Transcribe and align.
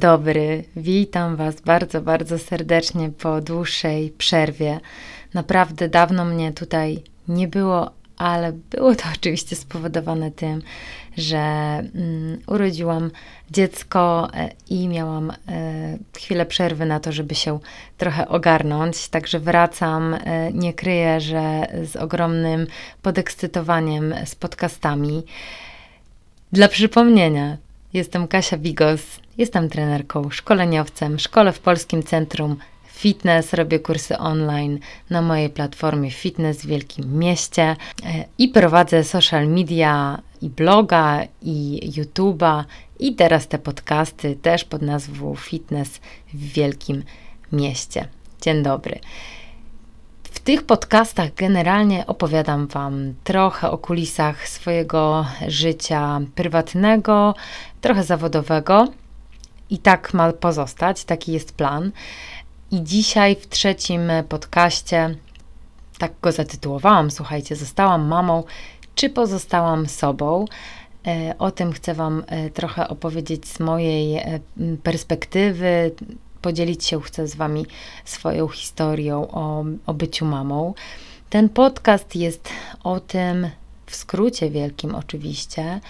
Dobry, 0.00 0.64
witam 0.76 1.36
Was 1.36 1.60
bardzo, 1.60 2.00
bardzo 2.00 2.38
serdecznie 2.38 3.10
po 3.10 3.40
dłuższej 3.40 4.10
przerwie. 4.10 4.80
Naprawdę 5.34 5.88
dawno 5.88 6.24
mnie 6.24 6.52
tutaj 6.52 7.02
nie 7.28 7.48
było, 7.48 7.90
ale 8.16 8.52
było 8.52 8.94
to 8.94 9.04
oczywiście 9.16 9.56
spowodowane 9.56 10.30
tym, 10.30 10.62
że 11.16 11.38
mm, 11.38 12.38
urodziłam 12.46 13.10
dziecko 13.50 14.28
e, 14.34 14.50
i 14.70 14.88
miałam 14.88 15.30
e, 15.30 15.34
chwilę 16.16 16.46
przerwy 16.46 16.86
na 16.86 17.00
to, 17.00 17.12
żeby 17.12 17.34
się 17.34 17.58
trochę 17.98 18.28
ogarnąć. 18.28 19.08
Także 19.08 19.40
wracam, 19.40 20.14
e, 20.14 20.52
nie 20.52 20.72
kryję, 20.72 21.20
że 21.20 21.66
z 21.84 21.96
ogromnym 21.96 22.66
podekscytowaniem 23.02 24.14
z 24.24 24.34
podcastami. 24.34 25.22
Dla 26.52 26.68
przypomnienia, 26.68 27.56
jestem 27.92 28.28
Kasia 28.28 28.56
Bigos, 28.56 29.00
jestem 29.38 29.68
trenerką, 29.68 30.30
szkoleniowcem, 30.30 31.18
szkole 31.18 31.52
w 31.52 31.60
Polskim 31.60 32.02
Centrum 32.02 32.56
Fitness, 32.84 33.52
robię 33.52 33.78
kursy 33.78 34.18
online 34.18 34.78
na 35.10 35.22
mojej 35.22 35.50
platformie 35.50 36.10
Fitness 36.10 36.62
w 36.62 36.66
Wielkim 36.66 37.18
Mieście 37.18 37.62
e, 37.62 37.76
i 38.38 38.48
prowadzę 38.48 39.04
social 39.04 39.48
media 39.48 40.22
i 40.42 40.50
bloga 40.50 41.20
i 41.42 41.80
YouTube'a 41.96 42.64
i 42.98 43.14
teraz 43.14 43.48
te 43.48 43.58
podcasty 43.58 44.36
też 44.36 44.64
pod 44.64 44.82
nazwą 44.82 45.34
Fitness 45.36 46.00
w 46.34 46.52
Wielkim 46.52 47.02
Mieście. 47.52 48.08
Dzień 48.40 48.62
dobry. 48.62 49.00
W 50.30 50.38
tych 50.38 50.62
podcastach 50.62 51.34
generalnie 51.34 52.06
opowiadam 52.06 52.66
Wam 52.66 53.14
trochę 53.24 53.70
o 53.70 53.78
kulisach 53.78 54.48
swojego 54.48 55.26
życia 55.48 56.20
prywatnego, 56.34 57.34
trochę 57.80 58.04
zawodowego. 58.04 58.88
I 59.70 59.78
tak 59.78 60.14
ma 60.14 60.32
pozostać, 60.32 61.04
taki 61.04 61.32
jest 61.32 61.52
plan. 61.52 61.92
I 62.70 62.82
dzisiaj 62.82 63.36
w 63.36 63.48
trzecim 63.48 64.10
podcaście, 64.28 65.16
tak 65.98 66.12
go 66.22 66.32
zatytułowałam, 66.32 67.10
słuchajcie, 67.10 67.56
zostałam 67.56 68.06
mamą, 68.06 68.44
czy 68.94 69.10
pozostałam 69.10 69.86
sobą? 69.86 70.44
E, 71.06 71.34
o 71.38 71.50
tym 71.50 71.72
chcę 71.72 71.94
Wam 71.94 72.24
e, 72.26 72.50
trochę 72.50 72.88
opowiedzieć 72.88 73.48
z 73.48 73.60
mojej 73.60 74.16
e, 74.16 74.40
perspektywy, 74.82 75.94
podzielić 76.42 76.84
się 76.84 77.00
chcę 77.00 77.26
z 77.28 77.36
Wami 77.36 77.66
swoją 78.04 78.48
historią 78.48 79.28
o, 79.30 79.64
o 79.86 79.94
byciu 79.94 80.24
mamą. 80.24 80.74
Ten 81.30 81.48
podcast 81.48 82.16
jest 82.16 82.48
o 82.84 83.00
tym, 83.00 83.50
w 83.86 83.96
skrócie 83.96 84.50
wielkim 84.50 84.94
oczywiście, 84.94 85.80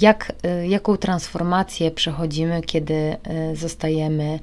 jak, 0.00 0.32
jaką 0.68 0.96
transformację 0.96 1.90
przechodzimy, 1.90 2.62
kiedy 2.62 3.16
zostajemy 3.54 4.38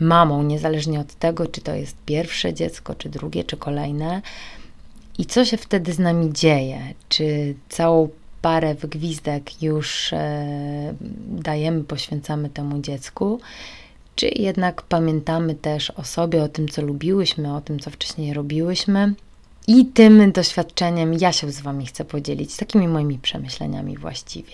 mamą, 0.00 0.42
niezależnie 0.42 1.00
od 1.00 1.14
tego, 1.14 1.46
czy 1.46 1.60
to 1.60 1.74
jest 1.74 1.96
pierwsze 2.06 2.54
dziecko, 2.54 2.94
czy 2.94 3.08
drugie, 3.08 3.44
czy 3.44 3.56
kolejne. 3.56 4.22
I 5.18 5.26
co 5.26 5.44
się 5.44 5.56
wtedy 5.56 5.92
z 5.92 5.98
nami 5.98 6.32
dzieje? 6.32 6.80
Czy 7.08 7.54
całą 7.68 8.08
parę 8.42 8.74
wygwizdek 8.74 9.62
już 9.62 10.12
e, 10.12 10.94
dajemy, 11.26 11.84
poświęcamy 11.84 12.50
temu 12.50 12.80
dziecku? 12.80 13.40
Czy 14.20 14.28
jednak 14.36 14.82
pamiętamy 14.82 15.54
też 15.54 15.90
o 15.90 16.04
sobie, 16.04 16.42
o 16.42 16.48
tym, 16.48 16.68
co 16.68 16.82
lubiłyśmy, 16.82 17.54
o 17.54 17.60
tym, 17.60 17.78
co 17.78 17.90
wcześniej 17.90 18.34
robiłyśmy? 18.34 19.14
I 19.66 19.86
tym 19.86 20.32
doświadczeniem 20.32 21.14
ja 21.14 21.32
się 21.32 21.52
z 21.52 21.60
Wami 21.60 21.86
chcę 21.86 22.04
podzielić, 22.04 22.56
takimi 22.56 22.88
moimi 22.88 23.18
przemyśleniami 23.18 23.96
właściwie. 23.96 24.52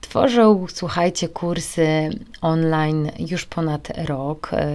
Tworzę, 0.00 0.66
słuchajcie, 0.68 1.28
kursy 1.28 2.10
online 2.40 3.10
już 3.18 3.44
ponad 3.44 3.92
rok. 3.96 4.50
E, 4.52 4.66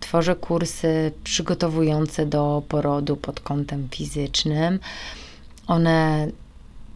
tworzę 0.00 0.34
kursy 0.34 1.12
przygotowujące 1.24 2.26
do 2.26 2.62
porodu 2.68 3.16
pod 3.16 3.40
kątem 3.40 3.88
fizycznym. 3.90 4.78
One 5.66 6.28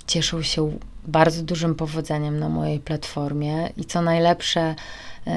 cieszą 0.06 0.42
się 0.42 0.72
bardzo 1.06 1.42
dużym 1.42 1.74
powodzeniem 1.74 2.38
na 2.38 2.48
mojej 2.48 2.80
platformie 2.80 3.72
i 3.76 3.84
co 3.84 4.02
najlepsze, 4.02 4.74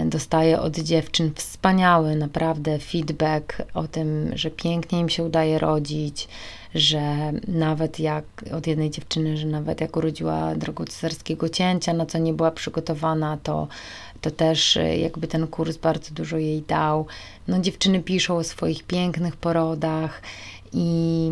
dostaję 0.05 0.59
od 0.59 0.75
dziewczyn 0.75 1.31
wspaniały 1.35 2.15
naprawdę 2.15 2.79
feedback 2.79 3.61
o 3.73 3.87
tym, 3.87 4.31
że 4.35 4.51
pięknie 4.51 4.99
im 4.99 5.09
się 5.09 5.23
udaje 5.23 5.59
rodzić, 5.59 6.27
że 6.75 7.31
nawet 7.47 7.99
jak 7.99 8.25
od 8.51 8.67
jednej 8.67 8.89
dziewczyny, 8.89 9.37
że 9.37 9.47
nawet 9.47 9.81
jak 9.81 9.97
urodziła 9.97 10.55
drogą 10.55 10.85
cesarskiego 10.85 11.49
cięcia, 11.49 11.93
na 11.93 12.05
co 12.05 12.17
nie 12.17 12.33
była 12.33 12.51
przygotowana, 12.51 13.37
to, 13.43 13.67
to 14.21 14.31
też 14.31 14.77
e, 14.77 14.97
jakby 14.97 15.27
ten 15.27 15.47
kurs 15.47 15.77
bardzo 15.77 16.13
dużo 16.13 16.37
jej 16.37 16.61
dał. 16.61 17.05
No 17.47 17.59
dziewczyny 17.59 17.99
piszą 17.99 18.37
o 18.37 18.43
swoich 18.43 18.83
pięknych 18.83 19.35
porodach 19.35 20.21
i, 20.73 21.31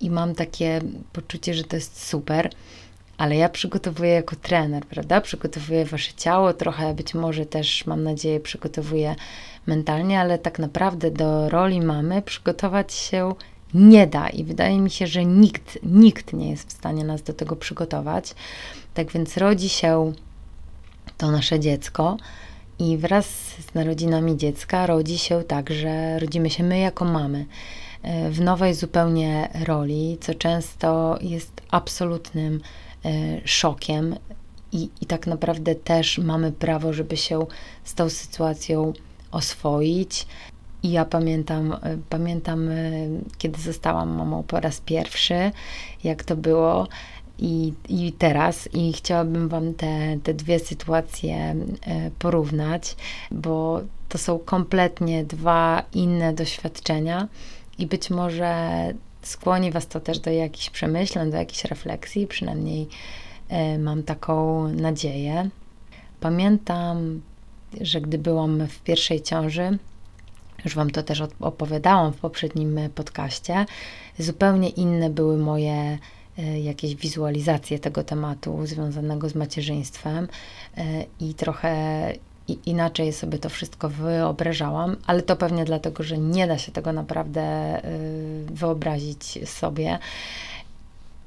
i 0.00 0.10
mam 0.10 0.34
takie 0.34 0.80
poczucie, 1.12 1.54
że 1.54 1.64
to 1.64 1.76
jest 1.76 2.06
super 2.06 2.50
ale 3.18 3.36
ja 3.36 3.48
przygotowuję 3.48 4.10
jako 4.10 4.36
trener, 4.36 4.84
prawda? 4.86 5.20
Przygotowuję 5.20 5.84
wasze 5.84 6.12
ciało, 6.16 6.52
trochę 6.52 6.94
być 6.94 7.14
może 7.14 7.46
też, 7.46 7.86
mam 7.86 8.02
nadzieję, 8.02 8.40
przygotowuję 8.40 9.16
mentalnie, 9.66 10.20
ale 10.20 10.38
tak 10.38 10.58
naprawdę 10.58 11.10
do 11.10 11.48
roli 11.48 11.80
mamy 11.80 12.22
przygotować 12.22 12.92
się 12.92 13.34
nie 13.74 14.06
da 14.06 14.28
i 14.28 14.44
wydaje 14.44 14.80
mi 14.80 14.90
się, 14.90 15.06
że 15.06 15.24
nikt, 15.24 15.78
nikt 15.82 16.32
nie 16.32 16.50
jest 16.50 16.68
w 16.68 16.72
stanie 16.72 17.04
nas 17.04 17.22
do 17.22 17.32
tego 17.32 17.56
przygotować. 17.56 18.34
Tak 18.94 19.12
więc 19.12 19.36
rodzi 19.36 19.68
się 19.68 20.12
to 21.16 21.30
nasze 21.30 21.60
dziecko 21.60 22.16
i 22.78 22.96
wraz 22.96 23.26
z 23.70 23.74
narodzinami 23.74 24.36
dziecka 24.36 24.86
rodzi 24.86 25.18
się 25.18 25.42
także, 25.42 26.18
rodzimy 26.18 26.50
się 26.50 26.64
my 26.64 26.78
jako 26.78 27.04
mamy 27.04 27.46
e, 28.02 28.30
w 28.30 28.40
nowej 28.40 28.74
zupełnie 28.74 29.48
roli, 29.66 30.18
co 30.20 30.34
często 30.34 31.18
jest 31.20 31.52
absolutnym 31.70 32.60
szokiem 33.44 34.14
i, 34.72 34.88
i 35.00 35.06
tak 35.06 35.26
naprawdę 35.26 35.74
też 35.74 36.18
mamy 36.18 36.52
prawo, 36.52 36.92
żeby 36.92 37.16
się 37.16 37.46
z 37.84 37.94
tą 37.94 38.10
sytuacją 38.10 38.92
oswoić. 39.30 40.26
I 40.82 40.90
ja 40.90 41.04
pamiętam, 41.04 41.72
e, 41.72 41.78
pamiętam, 42.08 42.68
e, 42.68 42.74
kiedy 43.38 43.60
zostałam 43.60 44.08
mamą 44.08 44.42
po 44.42 44.60
raz 44.60 44.80
pierwszy, 44.80 45.50
jak 46.04 46.24
to 46.24 46.36
było 46.36 46.88
i, 47.38 47.72
i 47.88 48.12
teraz. 48.12 48.68
I 48.74 48.92
chciałabym 48.92 49.48
Wam 49.48 49.74
te, 49.74 50.18
te 50.22 50.34
dwie 50.34 50.58
sytuacje 50.58 51.36
e, 51.36 51.54
porównać, 52.18 52.96
bo 53.30 53.80
to 54.08 54.18
są 54.18 54.38
kompletnie 54.38 55.24
dwa 55.24 55.82
inne 55.94 56.32
doświadczenia 56.32 57.28
i 57.78 57.86
być 57.86 58.10
może 58.10 58.92
skłoni 59.28 59.70
Was 59.70 59.86
to 59.86 60.00
też 60.00 60.18
do 60.18 60.30
jakichś 60.30 60.70
przemyśleń, 60.70 61.30
do 61.30 61.36
jakichś 61.36 61.64
refleksji, 61.64 62.26
przynajmniej 62.26 62.88
mam 63.78 64.02
taką 64.02 64.68
nadzieję. 64.68 65.50
Pamiętam, 66.20 67.20
że 67.80 68.00
gdy 68.00 68.18
byłam 68.18 68.66
w 68.66 68.78
pierwszej 68.78 69.22
ciąży, 69.22 69.78
już 70.64 70.74
Wam 70.74 70.90
to 70.90 71.02
też 71.02 71.22
opowiadałam 71.40 72.12
w 72.12 72.16
poprzednim 72.16 72.80
podcaście, 72.94 73.66
zupełnie 74.18 74.68
inne 74.68 75.10
były 75.10 75.38
moje 75.38 75.98
e, 76.38 76.60
jakieś 76.60 76.94
wizualizacje 76.94 77.78
tego 77.78 78.04
tematu 78.04 78.66
związanego 78.66 79.28
z 79.28 79.34
macierzyństwem 79.34 80.28
e, 80.76 81.04
i 81.20 81.34
trochę 81.34 82.12
inaczej 82.52 83.12
sobie 83.12 83.38
to 83.38 83.48
wszystko 83.48 83.88
wyobrażałam, 83.88 84.96
ale 85.06 85.22
to 85.22 85.36
pewnie 85.36 85.64
dlatego, 85.64 86.02
że 86.02 86.18
nie 86.18 86.46
da 86.46 86.58
się 86.58 86.72
tego 86.72 86.92
naprawdę 86.92 87.42
e, 87.42 87.82
wyobrazić 88.50 89.48
sobie. 89.48 89.98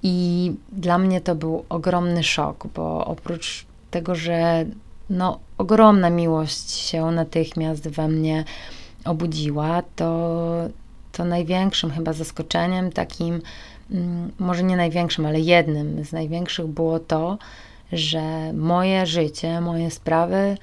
I 0.03 0.51
dla 0.71 0.97
mnie 0.97 1.21
to 1.21 1.35
był 1.35 1.65
ogromny 1.69 2.23
szok, 2.23 2.67
bo 2.75 3.05
oprócz 3.05 3.65
tego, 3.91 4.15
że 4.15 4.65
no, 5.09 5.39
ogromna 5.57 6.09
miłość 6.09 6.71
się 6.71 7.05
natychmiast 7.05 7.89
we 7.89 8.07
mnie 8.07 8.43
obudziła, 9.05 9.83
to, 9.95 10.47
to 11.11 11.25
największym 11.25 11.91
chyba 11.91 12.13
zaskoczeniem, 12.13 12.91
takim, 12.91 13.41
mm, 13.91 14.31
może 14.39 14.63
nie 14.63 14.77
największym, 14.77 15.25
ale 15.25 15.39
jednym 15.39 16.05
z 16.05 16.11
największych 16.11 16.67
było 16.67 16.99
to, 16.99 17.37
że 17.91 18.53
moje 18.53 19.05
życie, 19.05 19.61
moje 19.61 19.91
sprawy 19.91 20.57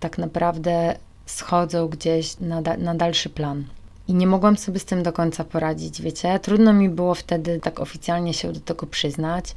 tak 0.00 0.18
naprawdę 0.18 0.96
schodzą 1.26 1.88
gdzieś 1.88 2.40
na, 2.40 2.62
da, 2.62 2.76
na 2.76 2.94
dalszy 2.94 3.30
plan. 3.30 3.64
I 4.08 4.14
nie 4.14 4.26
mogłam 4.26 4.56
sobie 4.56 4.78
z 4.78 4.84
tym 4.84 5.02
do 5.02 5.12
końca 5.12 5.44
poradzić, 5.44 6.02
wiecie. 6.02 6.38
Trudno 6.38 6.72
mi 6.72 6.88
było 6.88 7.14
wtedy 7.14 7.60
tak 7.60 7.80
oficjalnie 7.80 8.34
się 8.34 8.52
do 8.52 8.60
tego 8.60 8.86
przyznać, 8.86 9.54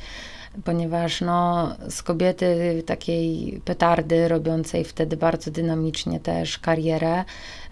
ponieważ 0.63 1.22
no, 1.22 1.69
z 1.89 2.04
kobiety 2.04 2.84
takiej 2.86 3.62
petardy, 3.66 4.28
robiącej 4.28 4.84
wtedy 4.84 5.18
bardzo 5.18 5.51
dynamicznie 5.51 6.19
też 6.19 6.60
karierę 6.60 7.24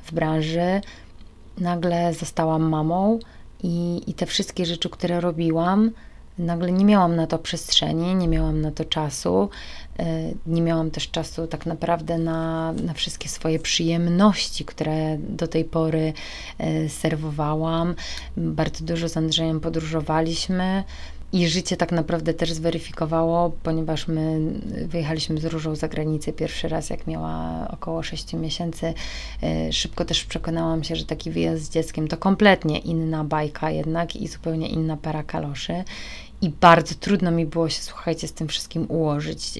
w 0.03 0.13
branży, 0.13 0.81
nagle 1.57 2.13
zostałam 2.13 2.63
mamą 2.69 3.19
i, 3.63 4.01
i 4.07 4.13
te 4.13 4.25
wszystkie 4.25 4.65
rzeczy, 4.65 4.89
które 4.89 5.21
robiłam, 5.21 5.91
nagle 6.37 6.71
nie 6.71 6.85
miałam 6.85 7.15
na 7.15 7.27
to 7.27 7.39
przestrzeni, 7.39 8.15
nie 8.15 8.27
miałam 8.27 8.61
na 8.61 8.71
to 8.71 8.85
czasu. 8.85 9.49
E, 9.99 10.31
nie 10.45 10.61
miałam 10.61 10.91
też 10.91 11.11
czasu 11.11 11.47
tak 11.47 11.65
naprawdę 11.65 12.17
na, 12.17 12.71
na 12.71 12.93
wszystkie 12.93 13.29
swoje 13.29 13.59
przyjemności, 13.59 14.65
które 14.65 15.17
do 15.17 15.47
tej 15.47 15.65
pory 15.65 16.13
e, 16.57 16.89
serwowałam. 16.89 17.95
Bardzo 18.37 18.85
dużo 18.85 19.09
z 19.09 19.17
Andrzejem 19.17 19.59
podróżowaliśmy. 19.59 20.83
I 21.33 21.47
życie 21.47 21.77
tak 21.77 21.91
naprawdę 21.91 22.33
też 22.33 22.53
zweryfikowało, 22.53 23.51
ponieważ 23.63 24.07
my 24.07 24.39
wyjechaliśmy 24.87 25.41
z 25.41 25.45
Różą 25.45 25.75
za 25.75 25.87
granicę 25.87 26.33
pierwszy 26.33 26.67
raz, 26.67 26.89
jak 26.89 27.07
miała 27.07 27.67
około 27.71 28.03
6 28.03 28.33
miesięcy. 28.33 28.93
E, 29.43 29.73
szybko 29.73 30.05
też 30.05 30.25
przekonałam 30.25 30.83
się, 30.83 30.95
że 30.95 31.05
taki 31.05 31.31
wyjazd 31.31 31.63
z 31.63 31.69
dzieckiem 31.69 32.07
to 32.07 32.17
kompletnie 32.17 32.79
inna 32.79 33.23
bajka 33.23 33.71
jednak 33.71 34.15
i 34.15 34.27
zupełnie 34.27 34.67
inna 34.67 34.97
para 34.97 35.23
kaloszy. 35.23 35.83
I 36.41 36.49
bardzo 36.49 36.95
trudno 36.95 37.31
mi 37.31 37.45
było 37.45 37.69
się, 37.69 37.81
słuchajcie, 37.81 38.27
z 38.27 38.33
tym 38.33 38.47
wszystkim 38.47 38.85
ułożyć. 38.89 39.59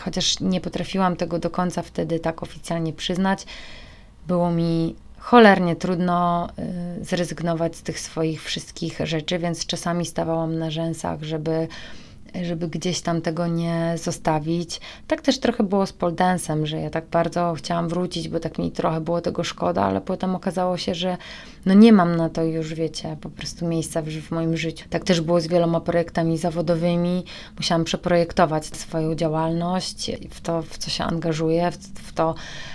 Chociaż 0.00 0.40
nie 0.40 0.60
potrafiłam 0.60 1.16
tego 1.16 1.38
do 1.38 1.50
końca 1.50 1.82
wtedy 1.82 2.20
tak 2.20 2.42
oficjalnie 2.42 2.92
przyznać, 2.92 3.46
było 4.26 4.50
mi 4.50 4.94
cholernie 5.18 5.76
trudno 5.76 6.48
y, 7.00 7.04
zrezygnować 7.04 7.76
z 7.76 7.82
tych 7.82 8.00
swoich 8.00 8.42
wszystkich 8.42 8.98
rzeczy, 9.04 9.38
więc 9.38 9.66
czasami 9.66 10.06
stawałam 10.06 10.58
na 10.58 10.70
rzęsach, 10.70 11.22
żeby 11.22 11.68
żeby 12.42 12.68
gdzieś 12.68 13.00
tam 13.00 13.22
tego 13.22 13.46
nie 13.46 13.94
zostawić. 13.96 14.80
Tak 15.06 15.22
też 15.22 15.40
trochę 15.40 15.64
było 15.64 15.86
z 15.86 15.92
poldensem, 15.92 16.66
że 16.66 16.80
ja 16.80 16.90
tak 16.90 17.06
bardzo 17.06 17.54
chciałam 17.56 17.88
wrócić, 17.88 18.28
bo 18.28 18.40
tak 18.40 18.58
mi 18.58 18.70
trochę 18.70 19.00
było 19.00 19.20
tego 19.20 19.44
szkoda, 19.44 19.82
ale 19.82 20.00
potem 20.00 20.34
okazało 20.34 20.76
się, 20.76 20.94
że 20.94 21.16
no 21.66 21.74
nie 21.74 21.92
mam 21.92 22.16
na 22.16 22.28
to 22.28 22.44
już, 22.44 22.74
wiecie, 22.74 23.16
po 23.20 23.30
prostu 23.30 23.66
miejsca 23.66 24.02
w, 24.02 24.08
w 24.08 24.30
moim 24.30 24.56
życiu. 24.56 24.86
Tak 24.90 25.04
też 25.04 25.20
było 25.20 25.40
z 25.40 25.46
wieloma 25.46 25.80
projektami 25.80 26.38
zawodowymi. 26.38 27.24
Musiałam 27.56 27.84
przeprojektować 27.84 28.66
swoją 28.66 29.14
działalność, 29.14 30.10
w 30.30 30.40
to, 30.40 30.62
w 30.62 30.78
co 30.78 30.90
się 30.90 31.04
angażuję, 31.04 31.70
w, 31.70 31.76
w 31.76 32.12
to, 32.12 32.34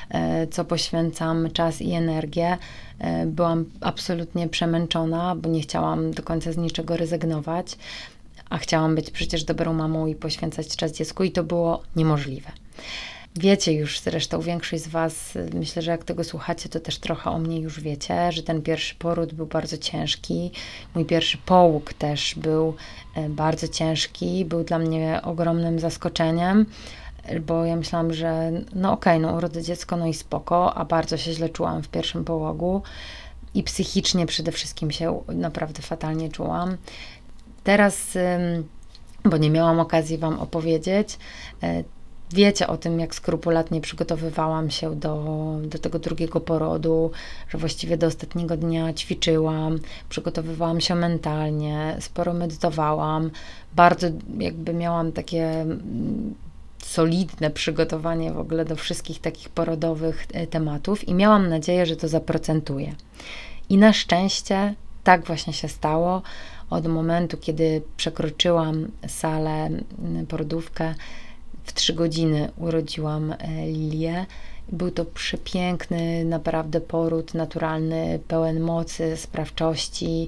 e, 0.09 0.47
co 0.47 0.65
poświęcam 0.65 1.51
czas 1.51 1.81
i 1.81 1.93
energię. 1.93 2.57
E, 2.99 3.25
byłam 3.25 3.65
absolutnie 3.81 4.49
przemęczona, 4.49 5.35
bo 5.35 5.49
nie 5.49 5.61
chciałam 5.61 6.11
do 6.11 6.23
końca 6.23 6.51
z 6.51 6.57
niczego 6.57 6.97
rezygnować 6.97 7.77
a 8.49 8.57
chciałam 8.57 8.95
być 8.95 9.11
przecież 9.11 9.43
dobrą 9.43 9.73
mamą 9.73 10.07
i 10.07 10.15
poświęcać 10.15 10.75
czas 10.75 10.91
dziecku, 10.91 11.23
i 11.23 11.31
to 11.31 11.43
było 11.43 11.83
niemożliwe. 11.95 12.51
Wiecie 13.39 13.73
już 13.73 13.99
zresztą, 13.99 14.41
większość 14.41 14.83
z 14.83 14.87
Was, 14.87 15.37
myślę, 15.53 15.81
że 15.81 15.91
jak 15.91 16.03
tego 16.03 16.23
słuchacie, 16.23 16.69
to 16.69 16.79
też 16.79 16.97
trochę 16.97 17.29
o 17.29 17.39
mnie 17.39 17.59
już 17.59 17.79
wiecie, 17.79 18.31
że 18.31 18.43
ten 18.43 18.61
pierwszy 18.61 18.95
poród 18.95 19.33
był 19.33 19.45
bardzo 19.45 19.77
ciężki. 19.77 20.51
Mój 20.95 21.05
pierwszy 21.05 21.37
połóg 21.37 21.93
też 21.93 22.35
był 22.35 22.75
e, 23.15 23.29
bardzo 23.29 23.67
ciężki, 23.67 24.45
był 24.45 24.63
dla 24.63 24.79
mnie 24.79 25.19
ogromnym 25.23 25.79
zaskoczeniem, 25.79 26.65
bo 27.41 27.65
ja 27.65 27.75
myślałam, 27.75 28.13
że 28.13 28.51
no 28.75 28.91
okej, 28.91 29.17
okay, 29.17 29.31
no 29.31 29.37
urodzę 29.37 29.63
dziecko, 29.63 29.97
no 29.97 30.07
i 30.07 30.13
spoko, 30.13 30.73
a 30.73 30.85
bardzo 30.85 31.17
się 31.17 31.33
źle 31.33 31.49
czułam 31.49 31.83
w 31.83 31.87
pierwszym 31.87 32.25
połogu 32.25 32.81
i 33.53 33.63
psychicznie 33.63 34.25
przede 34.25 34.51
wszystkim 34.51 34.91
się 34.91 35.23
naprawdę 35.27 35.81
fatalnie 35.81 36.29
czułam. 36.29 36.77
Teraz, 37.65 38.17
bo 39.23 39.37
nie 39.37 39.49
miałam 39.49 39.79
okazji 39.79 40.17
Wam 40.17 40.39
opowiedzieć, 40.39 41.17
e, 41.63 41.83
wiecie 42.33 42.67
o 42.67 42.77
tym, 42.77 42.99
jak 42.99 43.15
skrupulatnie 43.15 43.81
przygotowywałam 43.81 44.69
się 44.69 44.95
do, 44.95 45.23
do 45.63 45.79
tego 45.79 45.99
drugiego 45.99 46.39
porodu, 46.39 47.11
że 47.49 47.57
właściwie 47.57 47.97
do 47.97 48.07
ostatniego 48.07 48.57
dnia 48.57 48.93
ćwiczyłam, 48.93 49.79
przygotowywałam 50.09 50.81
się 50.81 50.95
mentalnie, 50.95 51.97
sporo 51.99 52.33
medytowałam, 52.33 53.31
bardzo 53.75 54.07
jakby 54.37 54.73
miałam 54.73 55.11
takie 55.11 55.61
mm, 55.61 56.35
solidne 56.83 57.49
przygotowanie 57.49 58.31
w 58.31 58.39
ogóle 58.39 58.65
do 58.65 58.75
wszystkich 58.75 59.21
takich 59.21 59.49
porodowych 59.49 60.25
e, 60.33 60.47
tematów 60.47 61.07
i 61.07 61.13
miałam 61.13 61.49
nadzieję, 61.49 61.85
że 61.85 61.95
to 61.95 62.07
zaprocentuje. 62.07 62.95
I 63.69 63.77
na 63.77 63.93
szczęście 63.93 64.75
tak 65.03 65.25
właśnie 65.25 65.53
się 65.53 65.67
stało 65.67 66.21
od 66.69 66.87
momentu, 66.87 67.37
kiedy 67.37 67.81
przekroczyłam 67.97 68.87
salę, 69.07 69.69
mm, 69.99 70.25
porodówkę, 70.27 70.95
w 71.63 71.73
trzy 71.73 71.93
godziny 71.93 72.51
urodziłam 72.57 73.31
e, 73.31 73.37
Lilię. 73.67 74.25
Był 74.71 74.91
to 74.91 75.05
przepiękny, 75.05 76.25
naprawdę 76.25 76.81
poród 76.81 77.33
naturalny, 77.33 78.19
pełen 78.27 78.59
mocy, 78.59 79.17
sprawczości. 79.17 80.27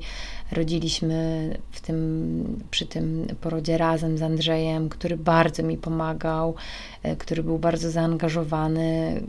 Rodziliśmy 0.52 1.50
w 1.72 1.82
tym, 1.82 2.62
przy 2.72 2.86
tym 2.86 3.28
porodzie 3.42 3.78
razem 3.78 4.18
z 4.18 4.22
Andrzejem, 4.22 4.90
który 4.90 5.18
bardzo 5.18 5.64
mi 5.64 5.78
pomagał, 5.78 6.56
e, 7.04 7.16
który 7.16 7.44
był 7.44 7.60
bardzo 7.60 7.92
zaangażowany, 7.92 9.22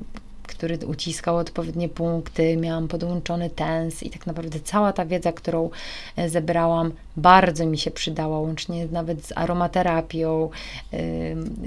który 0.59 0.79
uciskał 0.87 1.37
odpowiednie 1.37 1.89
punkty, 1.89 2.57
miałam 2.57 2.89
podłączony 2.89 3.51
tens 3.51 4.03
i 4.03 4.11
tak 4.11 4.27
naprawdę 4.27 4.61
cała 4.61 4.93
ta 4.93 5.05
wiedza, 5.07 5.33
którą 5.33 5.71
e, 6.17 6.29
zebrałam, 6.29 6.93
bardzo 7.17 7.67
mi 7.67 7.79
się 7.79 7.91
przydała, 7.91 8.41
łącznie 8.41 8.87
nawet 8.87 9.27
z 9.27 9.33
aromaterapią, 9.37 10.51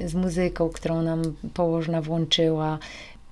z 0.06 0.14
muzyką, 0.14 0.70
którą 0.70 1.02
nam 1.02 1.22
położna 1.54 2.02
włączyła. 2.02 2.80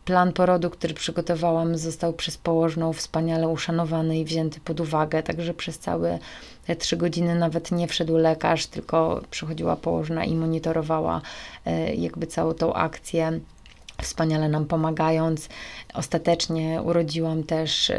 Plan 0.06 0.34
porodu, 0.34 0.70
który 0.70 0.94
przygotowałam, 0.94 1.78
został 1.78 2.14
przez 2.14 2.38
położną 2.38 2.94
wspaniale 2.94 3.48
uszanowany 3.48 4.20
i 4.20 4.26
wzięty 4.26 4.60
pod 4.60 4.80
uwagę, 4.80 5.24
także 5.24 5.54
przez 5.54 5.80
całe 5.80 6.20
te 6.66 6.76
trzy 6.76 6.98
godziny 6.98 7.36
nawet 7.36 7.72
nie 7.72 7.88
wszedł 7.88 8.18
lekarz, 8.18 8.68
tylko 8.68 9.22
przychodziła 9.32 9.76
położna 9.76 10.26
i 10.26 10.36
monitorowała 10.36 11.22
e, 11.66 11.96
jakby 11.96 12.28
całą 12.28 12.54
tą 12.54 12.74
akcję 12.74 13.40
wspaniale 14.02 14.50
nam 14.50 14.66
pomagając. 14.66 15.50
Ostatecznie 15.94 16.82
urodziłam 16.82 17.44
też 17.44 17.90
y, 17.90 17.96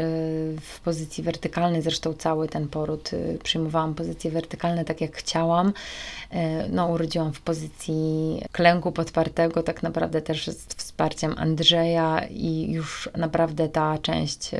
w 0.61 0.79
pozycji 0.79 1.23
wertykalnej, 1.23 1.81
zresztą 1.81 2.13
cały 2.13 2.47
ten 2.47 2.67
poród 2.67 3.13
y, 3.13 3.39
przyjmowałam 3.43 3.95
pozycje 3.95 4.31
wertykalne 4.31 4.85
tak 4.85 5.01
jak 5.01 5.15
chciałam. 5.15 5.67
Y, 5.67 5.73
no, 6.69 6.87
urodziłam 6.87 7.33
w 7.33 7.41
pozycji 7.41 8.41
klęku 8.51 8.91
podpartego, 8.91 9.63
tak 9.63 9.83
naprawdę 9.83 10.21
też 10.21 10.47
z 10.47 10.65
wsparciem 10.65 11.33
Andrzeja 11.37 12.25
i 12.29 12.71
już 12.71 13.09
naprawdę 13.17 13.69
ta 13.69 13.97
część 13.97 14.51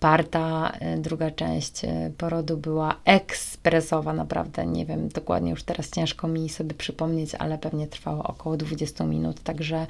parta, 0.00 0.72
druga 0.96 1.30
część 1.30 1.80
porodu 2.18 2.56
była 2.56 2.96
ekspresowa, 3.04 4.12
naprawdę 4.12 4.66
nie 4.66 4.86
wiem, 4.86 5.08
dokładnie 5.08 5.50
już 5.50 5.62
teraz 5.62 5.90
ciężko 5.90 6.28
mi 6.28 6.48
sobie 6.48 6.74
przypomnieć, 6.74 7.34
ale 7.34 7.58
pewnie 7.58 7.86
trwało 7.86 8.22
około 8.22 8.56
20 8.56 9.04
minut, 9.04 9.42
także 9.42 9.86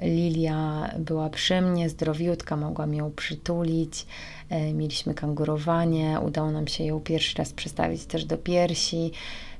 Lilia 0.00 0.90
była 0.98 1.30
przy 1.30 1.60
mnie, 1.60 1.88
zdrowiutka, 1.88 2.56
mogłam 2.56 2.94
ją 2.94 3.10
przytulić. 3.10 4.06
E, 4.50 4.72
mieliśmy 4.72 5.14
kangurowanie, 5.14 6.20
udało 6.26 6.50
nam 6.50 6.68
się 6.68 6.84
ją 6.84 7.00
pierwszy 7.00 7.38
raz 7.38 7.52
przestawić 7.52 8.04
też 8.04 8.24
do 8.24 8.38
piersi. 8.38 9.12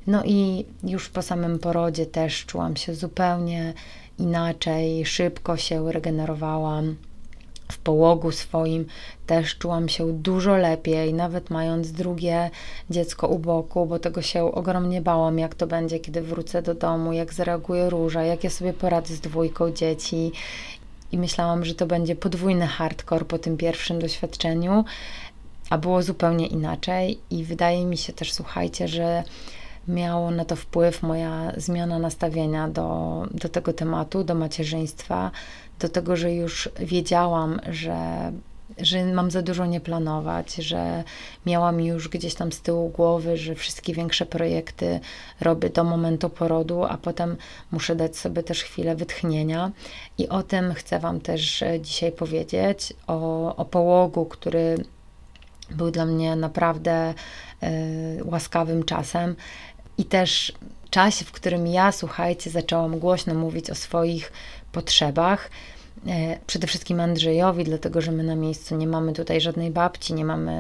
No 0.07 0.25
i 0.25 0.65
już 0.85 1.09
po 1.09 1.23
samym 1.23 1.59
porodzie 1.59 2.07
też 2.07 2.47
czułam 2.47 2.77
się 2.77 2.95
zupełnie 2.95 3.75
inaczej, 4.19 5.07
szybko 5.07 5.57
się 5.57 5.93
regenerowałam 5.93 6.97
w 7.73 7.79
połogu 7.79 8.33
swoim 8.33 8.87
też 9.27 9.59
czułam 9.59 9.89
się 9.89 10.13
dużo 10.13 10.57
lepiej, 10.57 11.15
nawet 11.15 11.51
mając 11.51 11.93
drugie 11.93 12.51
dziecko 12.91 13.29
u 13.29 13.39
boku, 13.39 13.87
bo 13.87 13.99
tego 13.99 14.23
się 14.23 14.53
ogromnie 14.53 15.01
bałam, 15.01 15.39
jak 15.39 15.55
to 15.55 15.67
będzie, 15.67 16.01
kiedy 16.01 16.23
wrócę 16.23 16.63
do 16.63 16.75
domu, 16.75 17.13
jak 17.13 17.35
zareaguje 17.35 17.91
róża, 17.91 18.23
jak 18.23 18.45
ja 18.45 18.51
sobie 18.51 18.73
poradzę 18.73 19.15
z 19.15 19.21
dwójką 19.21 19.71
dzieci. 19.71 20.33
I 21.13 21.19
myślałam, 21.19 21.65
że 21.65 21.75
to 21.75 21.87
będzie 21.87 22.17
podwójny 22.17 22.67
hardcore 22.67 23.25
po 23.25 23.39
tym 23.39 23.57
pierwszym 23.57 23.99
doświadczeniu, 23.99 24.85
a 25.71 25.79
było 25.79 26.03
zupełnie 26.03 26.47
inaczej. 26.47 27.19
I 27.31 27.45
wydaje 27.45 27.85
mi 27.85 27.97
się 27.97 28.13
też, 28.13 28.33
słuchajcie, 28.33 28.89
że 28.89 29.25
miało 29.89 30.31
na 30.31 30.45
to 30.45 30.57
wpływ 30.57 31.03
moja 31.03 31.53
zmiana 31.57 31.99
nastawienia 31.99 32.69
do, 32.69 33.23
do 33.31 33.49
tego 33.49 33.73
tematu, 33.73 34.25
do 34.25 34.35
macierzyństwa, 34.35 35.31
do 35.81 35.89
tego, 35.89 36.17
że 36.17 36.35
już 36.35 36.69
wiedziałam, 36.81 37.61
że, 37.71 37.97
że 38.79 39.05
mam 39.05 39.31
za 39.31 39.43
dużo 39.43 39.67
nie 39.67 39.81
planować, 39.81 40.55
że 40.55 41.05
miałam 41.47 41.81
już 41.81 42.09
gdzieś 42.09 42.35
tam 42.35 42.53
z 42.53 42.61
tyłu 42.61 42.89
głowy, 42.89 43.37
że 43.37 43.55
wszystkie 43.55 43.95
większe 43.95 44.27
projekty 44.27 45.01
robię 45.41 45.71
do 45.71 45.85
momentu 45.85 46.31
porodu, 46.31 46.85
a 46.85 46.97
potem 46.97 47.37
muszę 47.71 47.97
dać 47.97 48.17
sobie 48.17 48.43
też 48.43 48.63
chwilę 48.63 48.97
wytchnienia. 48.97 49.73
I 50.19 50.29
o 50.29 50.43
tym 50.43 50.75
chcę 50.75 50.99
Wam 50.99 51.21
też 51.21 51.65
dzisiaj 51.81 52.13
powiedzieć, 52.13 52.93
o, 53.07 53.57
o 53.57 53.65
połogu, 53.65 54.27
który 54.27 54.77
był 55.71 55.91
dla 55.91 56.07
mnie 56.07 56.37
naprawdę 56.37 57.15
y, 57.63 58.25
łaskawym 58.25 58.85
czasem 58.85 59.37
i 59.99 60.05
też 60.05 60.53
czasie, 60.97 61.25
w 61.25 61.33
którym 61.33 61.67
ja, 61.67 61.93
słuchajcie, 61.93 62.51
zaczęłam 62.51 62.99
głośno 62.99 63.35
mówić 63.35 63.71
o 63.71 63.75
swoich 63.75 64.33
potrzebach. 64.73 65.51
E, 66.07 66.39
przede 66.47 66.67
wszystkim 66.67 67.01
Andrzejowi, 67.01 67.65
dlatego 67.65 68.01
że 68.01 68.13
my 68.13 68.23
na 68.23 68.35
miejscu 68.35 68.77
nie 68.77 68.87
mamy 68.87 69.13
tutaj 69.13 69.41
żadnej 69.41 69.71
babci, 69.71 70.15
nie 70.15 70.25
mamy 70.25 70.53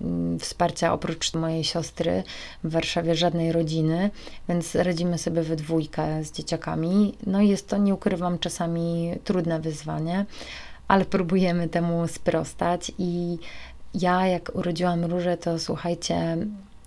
mm, 0.00 0.38
wsparcia 0.38 0.92
oprócz 0.92 1.34
mojej 1.34 1.64
siostry 1.64 2.22
w 2.64 2.70
Warszawie 2.70 3.14
żadnej 3.14 3.52
rodziny, 3.52 4.10
więc 4.48 4.74
radzimy 4.74 5.18
sobie 5.18 5.42
we 5.42 5.56
dwójkę 5.56 6.24
z 6.24 6.32
dzieciakami. 6.32 7.14
No 7.26 7.40
i 7.40 7.48
jest 7.48 7.68
to, 7.68 7.76
nie 7.76 7.94
ukrywam, 7.94 8.38
czasami 8.38 9.12
trudne 9.24 9.60
wyzwanie, 9.60 10.26
ale 10.88 11.04
próbujemy 11.04 11.68
temu 11.68 12.08
sprostać 12.08 12.92
i 12.98 13.38
ja 13.94 14.26
jak 14.26 14.54
urodziłam 14.54 15.04
Różę, 15.04 15.36
to 15.36 15.58
słuchajcie, 15.58 16.36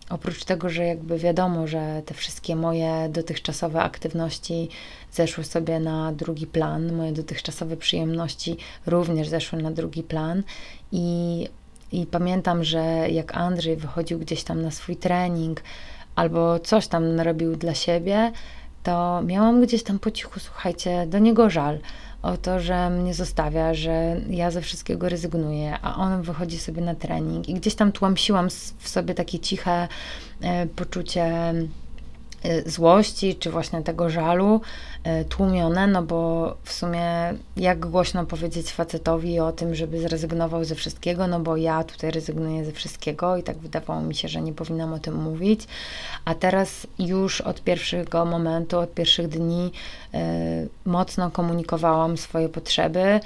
oprócz 0.10 0.44
tego, 0.44 0.70
że 0.70 0.86
jakby 0.86 1.18
wiadomo, 1.18 1.68
że 1.68 2.02
te 2.06 2.14
wszystkie 2.14 2.56
moje 2.56 3.10
dotychczasowe 3.10 3.82
aktywności 3.82 4.70
zeszły 5.12 5.44
sobie 5.44 5.80
na 5.80 6.12
drugi 6.12 6.48
plan, 6.48 6.94
moje 6.94 7.12
dotychczasowe 7.12 7.78
przyjemności 7.78 8.58
również 8.86 9.28
zeszły 9.28 9.62
na 9.62 9.72
drugi 9.72 10.04
plan 10.04 10.44
i, 10.92 11.48
i 11.92 12.06
pamiętam, 12.06 12.64
że 12.64 13.10
jak 13.10 13.38
Andrzej 13.38 13.78
wychodził 13.78 14.20
gdzieś 14.20 14.44
tam 14.44 14.62
na 14.62 14.72
swój 14.72 14.96
trening 14.96 15.64
albo 16.16 16.60
coś 16.60 16.88
tam 16.88 17.20
robił 17.20 17.56
dla 17.56 17.74
siebie, 17.74 18.32
to 18.88 19.22
miałam 19.22 19.62
gdzieś 19.62 19.84
tam 19.84 20.00
po 20.00 20.12
cichu, 20.12 20.40
słuchajcie, 20.40 21.08
do 21.08 21.20
niego 21.20 21.50
żal 21.50 21.80
o 22.22 22.38
to, 22.38 22.60
że 22.60 22.90
mnie 22.90 23.14
zostawia, 23.14 23.74
że 23.74 24.22
ja 24.30 24.52
ze 24.52 24.62
wszystkiego 24.62 25.10
rezygnuję, 25.10 25.78
a 25.82 25.96
on 25.96 26.22
wychodzi 26.22 26.58
sobie 26.58 26.82
na 26.82 26.96
trening 26.96 27.50
i 27.50 27.54
gdzieś 27.54 27.76
tam 27.76 27.92
tłamsiłam 27.92 28.50
w 28.80 28.90
sobie 28.90 29.14
takie 29.14 29.40
ciche 29.40 29.88
e, 30.42 30.68
poczucie 30.68 31.54
złości, 32.66 33.36
czy 33.36 33.52
właśnie 33.52 33.82
tego 33.82 34.10
żalu 34.10 34.62
y, 35.22 35.26
tłumione, 35.26 35.88
no 35.88 36.04
bo 36.04 36.56
w 36.64 36.74
sumie 36.74 37.34
jak 37.58 37.80
głośno 37.80 38.26
powiedzieć 38.26 38.72
facetowi 38.72 39.40
o 39.40 39.52
tym, 39.52 39.76
żeby 39.76 40.00
zrezygnował 40.00 40.64
ze 40.64 40.76
wszystkiego, 40.76 41.28
no 41.28 41.40
bo 41.40 41.58
ja 41.58 41.84
tutaj 41.84 42.12
rezygnuję 42.12 42.66
ze 42.66 42.72
wszystkiego 42.72 43.38
i 43.38 43.44
tak 43.44 43.58
wydawało 43.58 44.02
mi 44.02 44.16
się, 44.16 44.28
że 44.28 44.42
nie 44.42 44.54
powinnam 44.54 44.94
o 44.94 45.00
tym 45.00 45.16
mówić, 45.16 45.68
a 46.26 46.36
teraz 46.36 46.88
już 47.00 47.42
od 47.42 47.62
pierwszego 47.64 48.26
momentu, 48.26 48.80
od 48.80 48.94
pierwszych 48.94 49.28
dni 49.28 49.72
y, 50.16 50.18
mocno 50.86 51.32
komunikowałam 51.32 52.18
swoje 52.18 52.50
potrzeby, 52.50 53.20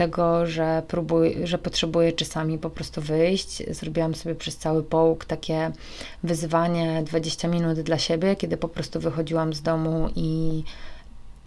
tego, 0.00 0.46
że, 0.46 0.82
próbuj, 0.88 1.36
że 1.44 1.58
potrzebuję 1.58 2.12
czasami 2.12 2.58
po 2.58 2.70
prostu 2.70 3.00
wyjść. 3.00 3.62
Zrobiłam 3.70 4.14
sobie 4.14 4.34
przez 4.34 4.56
cały 4.56 4.82
połóg 4.82 5.24
takie 5.24 5.70
wyzwanie 6.22 7.02
20 7.02 7.48
minut 7.48 7.80
dla 7.80 7.98
siebie, 7.98 8.36
kiedy 8.36 8.56
po 8.56 8.68
prostu 8.68 9.00
wychodziłam 9.00 9.52
z 9.52 9.62
domu 9.62 10.08
i 10.16 10.62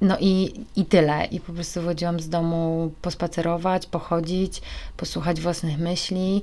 no 0.03 0.17
i, 0.19 0.53
i 0.75 0.85
tyle. 0.85 1.25
I 1.25 1.39
po 1.39 1.53
prostu 1.53 1.81
wychodziłam 1.81 2.19
z 2.19 2.29
domu 2.29 2.91
pospacerować, 3.01 3.85
pochodzić, 3.85 4.61
posłuchać 4.97 5.41
własnych 5.41 5.79
myśli, 5.79 6.41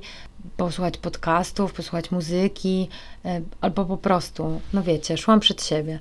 posłuchać 0.57 0.97
podcastów, 0.97 1.73
posłuchać 1.73 2.11
muzyki, 2.11 2.89
e, 3.25 3.41
albo 3.61 3.85
po 3.85 3.97
prostu, 3.97 4.61
no 4.73 4.83
wiecie, 4.83 5.17
szłam 5.17 5.39
przed 5.39 5.63
siebie. 5.63 5.99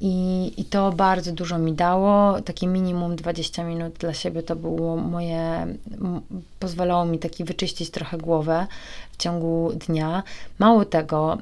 I, 0.00 0.52
I 0.56 0.64
to 0.64 0.92
bardzo 0.92 1.32
dużo 1.32 1.58
mi 1.58 1.72
dało. 1.72 2.40
Takie 2.40 2.66
minimum 2.66 3.16
20 3.16 3.64
minut 3.64 3.92
dla 3.92 4.14
siebie 4.14 4.42
to 4.42 4.56
było 4.56 4.96
moje, 4.96 5.66
pozwalało 6.58 7.04
mi 7.04 7.18
taki 7.18 7.44
wyczyścić 7.44 7.90
trochę 7.90 8.18
głowę 8.18 8.66
w 9.12 9.16
ciągu 9.16 9.72
dnia. 9.86 10.22
Mało 10.58 10.84
tego, 10.84 11.38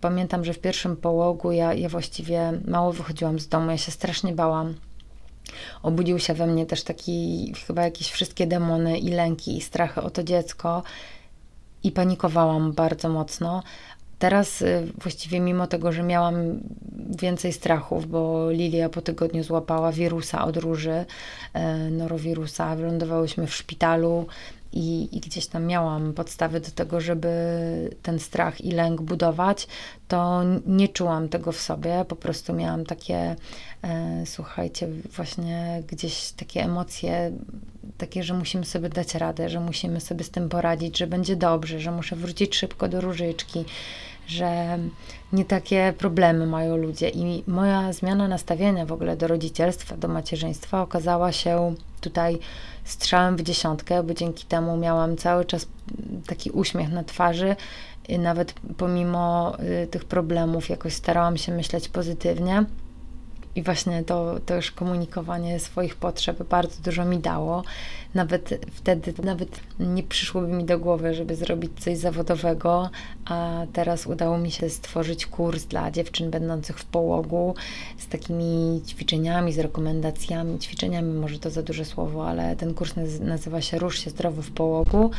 pamiętam, 0.00 0.44
że 0.44 0.52
w 0.52 0.58
pierwszym 0.58 0.96
połogu 0.96 1.52
ja, 1.52 1.74
ja 1.74 1.88
właściwie 1.88 2.52
mało 2.68 2.92
wychodziłam 2.92 3.38
z 3.38 3.48
domu, 3.48 3.70
ja 3.70 3.78
się 3.78 3.90
strasznie 3.90 4.32
bałam. 4.32 4.74
Obudził 5.82 6.18
się 6.18 6.34
we 6.34 6.46
mnie 6.46 6.66
też 6.66 6.82
taki, 6.82 7.52
chyba 7.66 7.82
jakieś 7.82 8.10
wszystkie 8.10 8.46
demony 8.46 8.98
i 8.98 9.08
lęki 9.08 9.56
i 9.56 9.60
strachy 9.60 10.02
o 10.02 10.10
to 10.10 10.22
dziecko. 10.22 10.82
I 11.82 11.92
panikowałam 11.92 12.72
bardzo 12.72 13.08
mocno, 13.08 13.62
Teraz 14.22 14.62
y, 14.62 14.92
właściwie 15.02 15.40
mimo 15.40 15.66
tego, 15.66 15.92
że 15.92 16.02
miałam 16.02 16.60
więcej 17.18 17.52
strachów, 17.52 18.06
bo 18.06 18.50
Lilia 18.50 18.88
po 18.88 19.00
tygodniu 19.00 19.44
złapała 19.44 19.92
wirusa 19.92 20.44
od 20.44 20.56
róży, 20.56 21.04
e, 21.52 21.76
norowirusa, 21.90 22.76
wylądowałyśmy 22.76 23.46
w 23.46 23.54
szpitalu 23.54 24.26
i, 24.72 25.08
i, 25.16 25.20
gdzieś 25.20 25.46
tam 25.46 25.66
miałam 25.66 26.12
podstawy 26.12 26.60
do 26.60 26.70
tego, 26.70 27.00
żeby 27.00 27.28
ten 28.02 28.18
strach 28.18 28.60
i 28.60 28.70
lęk 28.70 29.02
budować, 29.02 29.66
to 30.08 30.42
nie 30.66 30.88
czułam 30.88 31.28
tego 31.28 31.52
w 31.52 31.60
sobie. 31.60 32.04
Po 32.08 32.16
prostu 32.16 32.52
miałam 32.52 32.84
takie, 32.84 33.36
e, 33.82 34.22
słuchajcie, 34.26 34.88
właśnie 35.16 35.82
gdzieś 35.86 36.32
takie 36.32 36.62
emocje, 36.62 37.32
takie, 37.98 38.22
że 38.22 38.34
musimy 38.34 38.64
sobie 38.64 38.88
dać 38.88 39.14
radę, 39.14 39.48
że 39.48 39.60
musimy 39.60 40.00
sobie 40.00 40.24
z 40.24 40.30
tym 40.30 40.48
poradzić, 40.48 40.98
że 40.98 41.06
będzie 41.06 41.36
dobrze, 41.36 41.80
że 41.80 41.90
muszę 41.90 42.16
wrócić 42.16 42.56
szybko 42.56 42.88
do 42.88 43.00
różyczki 43.00 43.64
że 44.26 44.78
nie 45.32 45.44
takie 45.44 45.94
problemy 45.98 46.46
mają 46.46 46.76
ludzie. 46.76 47.08
I 47.08 47.44
moja 47.46 47.92
zmiana 47.92 48.28
nastawienia 48.28 48.86
w 48.86 48.92
ogóle 48.92 49.16
do 49.16 49.28
rodzicielstwa, 49.28 49.96
do 49.96 50.08
macierzyństwa 50.08 50.82
okazała 50.82 51.32
się 51.32 51.74
tutaj 52.00 52.38
strzałem 52.84 53.36
w 53.36 53.42
dziesiątkę, 53.42 54.02
bo 54.02 54.14
dzięki 54.14 54.46
temu 54.46 54.76
miałam 54.76 55.16
cały 55.16 55.44
czas 55.44 55.66
taki 56.26 56.50
uśmiech 56.50 56.92
na 56.92 57.04
twarzy. 57.04 57.56
I 58.08 58.18
nawet 58.18 58.54
pomimo 58.76 59.56
y, 59.84 59.86
tych 59.86 60.04
problemów, 60.04 60.68
jakoś 60.68 60.94
starałam 60.94 61.36
się 61.36 61.52
myśleć 61.52 61.88
pozytywnie. 61.88 62.64
I 63.54 63.62
właśnie 63.62 64.02
to 64.02 64.40
też 64.46 64.70
komunikowanie 64.70 65.60
swoich 65.60 65.96
potrzeb 65.96 66.42
bardzo 66.48 66.82
dużo 66.82 67.04
mi 67.04 67.18
dało. 67.18 67.62
Nawet 68.14 68.66
wtedy 68.72 69.14
nawet 69.22 69.60
nie 69.80 70.02
przyszłoby 70.02 70.48
mi 70.48 70.64
do 70.64 70.78
głowy, 70.78 71.14
żeby 71.14 71.36
zrobić 71.36 71.72
coś 71.80 71.98
zawodowego, 71.98 72.90
a 73.24 73.66
teraz 73.72 74.06
udało 74.06 74.38
mi 74.38 74.50
się 74.50 74.70
stworzyć 74.70 75.26
kurs 75.26 75.64
dla 75.64 75.90
dziewczyn 75.90 76.30
będących 76.30 76.78
w 76.78 76.84
połogu 76.84 77.54
z 77.98 78.06
takimi 78.06 78.82
ćwiczeniami, 78.86 79.52
z 79.52 79.58
rekomendacjami. 79.58 80.58
Ćwiczeniami 80.58 81.12
może 81.14 81.38
to 81.38 81.50
za 81.50 81.62
duże 81.62 81.84
słowo, 81.84 82.28
ale 82.28 82.56
ten 82.56 82.74
kurs 82.74 82.94
nazywa 83.20 83.60
się 83.60 83.78
Rusz 83.78 83.98
się 83.98 84.10
zdrowo 84.10 84.42
w 84.42 84.50
połogu 84.50 85.10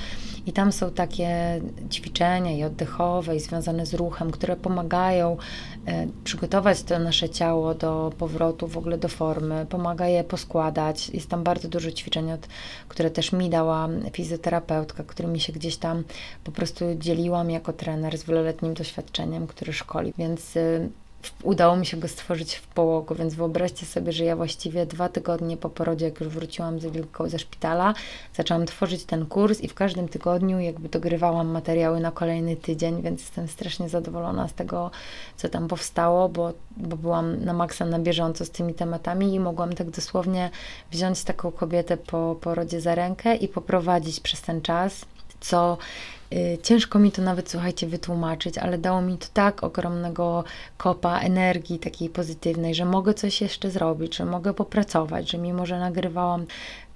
i 0.46 0.54
tam 0.54 0.72
są 0.72 0.92
takie 0.92 1.62
ćwiczenia 1.92 2.52
i 2.52 2.64
oddechowe 2.64 3.36
i 3.36 3.40
związane 3.40 3.86
z 3.86 3.94
ruchem, 3.94 4.32
które 4.32 4.56
pomagają 4.56 5.38
e, 5.86 6.08
przygotować 6.24 6.84
to 6.84 7.00
nasze 7.00 7.30
ciało 7.30 7.76
do 7.76 8.14
powrotu 8.18 8.68
w 8.68 8.78
ogóle 8.78 8.98
do 8.98 9.08
formy, 9.08 9.66
pomaga 9.70 10.08
je 10.08 10.24
poskładać. 10.24 11.10
Jest 11.10 11.30
tam 11.30 11.44
bardzo 11.44 11.68
dużo 11.68 11.92
ćwiczeń, 11.92 12.32
od, 12.32 12.48
które 12.88 13.12
też 13.12 13.32
mi 13.32 13.50
dała 13.50 13.90
fizjoterapeutka, 14.14 15.04
którymi 15.04 15.40
się 15.40 15.54
gdzieś 15.54 15.78
tam 15.78 16.04
po 16.44 16.52
prostu 16.52 16.86
dzieliłam 16.98 17.50
jako 17.50 17.74
trener 17.74 18.18
z 18.18 18.24
wieloletnim 18.24 18.74
doświadczeniem, 18.74 19.48
który 19.48 19.74
szkoli, 19.74 20.14
więc 20.18 20.56
y, 20.56 20.90
udało 21.44 21.76
mi 21.76 21.86
się 21.86 21.98
go 21.98 22.08
stworzyć 22.08 22.56
w 22.56 22.68
połogu, 22.68 23.16
więc 23.16 23.36
wyobraźcie 23.36 23.86
sobie, 23.86 24.12
że 24.12 24.24
ja 24.24 24.36
właściwie 24.36 24.86
dwa 24.86 25.10
tygodnie 25.10 25.58
po 25.58 25.70
porodzie, 25.70 26.06
jak 26.06 26.20
już 26.20 26.30
wróciłam 26.30 26.80
z 26.80 26.94
ze 27.28 27.40
szpitala, 27.40 27.94
zaczęłam 28.34 28.66
tworzyć 28.66 29.06
ten 29.06 29.26
kurs 29.26 29.62
i 29.62 29.68
w 29.68 29.74
każdym 29.74 30.08
tygodniu 30.08 30.60
jakby 30.60 30.90
dogrywałam 30.90 31.48
materiały 31.48 32.00
na 32.00 32.12
kolejny 32.12 32.56
tydzień, 32.56 33.02
więc 33.02 33.22
jestem 33.22 33.48
strasznie 33.48 33.90
zadowolona 33.90 34.48
z 34.48 34.54
tego, 34.54 34.92
co 35.38 35.50
tam 35.50 35.68
powstało, 35.68 36.30
bo, 36.30 36.54
bo 36.78 36.98
byłam 36.98 37.46
na 37.46 37.54
maksa 37.54 37.86
na 37.86 38.00
bieżąco 38.00 38.46
z 38.46 38.50
tymi 38.50 38.74
tematami 38.74 39.34
i 39.34 39.40
mogłam 39.40 39.74
tak 39.74 39.90
dosłownie 39.90 40.50
wziąć 40.92 41.24
taką 41.24 41.52
kobietę 41.52 41.98
po 41.98 42.36
porodzie 42.42 42.82
za 42.82 42.96
rękę 42.96 43.36
i 43.36 43.48
poprowadzić 43.48 44.20
przez 44.20 44.42
ten 44.42 44.62
czas, 44.62 45.06
co 45.40 45.78
ciężko 46.64 47.00
mi 47.00 47.12
to 47.12 47.22
nawet, 47.22 47.50
słuchajcie, 47.50 47.88
wytłumaczyć, 47.88 48.58
ale 48.58 48.78
dało 48.78 49.02
mi 49.02 49.18
to 49.18 49.28
tak 49.34 49.64
ogromnego 49.64 50.44
kopa 50.78 51.20
energii 51.20 51.80
takiej 51.80 52.10
pozytywnej, 52.10 52.76
że 52.76 52.86
mogę 52.86 53.14
coś 53.14 53.42
jeszcze 53.42 53.72
zrobić, 53.72 54.16
że 54.16 54.26
mogę 54.26 54.54
popracować, 54.54 55.32
że 55.32 55.38
mimo, 55.38 55.66
że 55.66 55.80
nagrywałam 55.80 56.46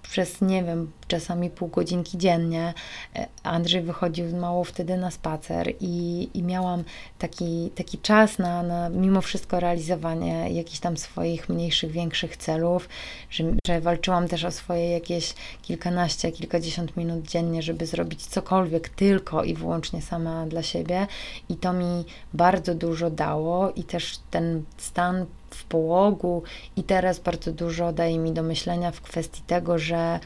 przez, 0.10 0.42
nie 0.42 0.64
wiem, 0.64 0.92
czasami 1.08 1.50
pół 1.50 1.68
godzinki 1.68 2.18
dziennie. 2.18 2.74
E, 3.16 3.28
Andrzej 3.44 3.82
wychodził 3.82 4.38
mało 4.38 4.64
wtedy 4.64 4.98
na 4.98 5.12
spacer 5.12 5.74
i, 5.80 6.30
i 6.34 6.44
miałam 6.44 6.84
taki, 7.20 7.72
taki 7.76 7.98
czas 7.98 8.40
na, 8.40 8.64
na 8.64 8.90
mimo 8.90 9.22
wszystko 9.22 9.60
realizowanie 9.60 10.50
jakichś 10.50 10.80
tam 10.80 10.98
swoich 10.98 11.50
mniejszych, 11.50 11.92
większych 11.92 12.38
celów, 12.38 12.90
że, 13.30 13.44
że 13.68 13.82
walczyłam 13.82 14.28
też 14.28 14.46
o 14.46 14.52
swoje 14.52 14.92
jakieś 14.92 15.34
kilkanaście, 15.62 16.32
kilkadziesiąt 16.32 16.98
minut 16.98 17.28
dziennie, 17.28 17.62
żeby 17.62 17.86
zrobić 17.86 18.26
cokolwiek 18.26 18.90
tylko 18.90 19.44
i 19.44 19.54
wyłącznie 19.54 20.02
sama 20.02 20.46
dla 20.46 20.64
siebie 20.64 21.08
i 21.50 21.56
to 21.56 21.74
mi 21.74 22.06
bardzo 22.34 22.76
dużo 22.76 23.10
dało 23.10 23.72
i 23.72 23.84
też 23.84 24.20
ten 24.32 24.64
stan 24.78 25.26
w 25.50 25.64
połogu 25.64 26.44
i 26.76 26.84
teraz 26.84 27.20
bardzo 27.20 27.52
dużo 27.52 27.94
daje 27.94 28.20
mi 28.20 28.32
do 28.32 28.44
myślenia 28.44 28.92
w 28.92 29.02
kwestii 29.02 29.42
tego, 29.48 29.80
że 29.80 30.20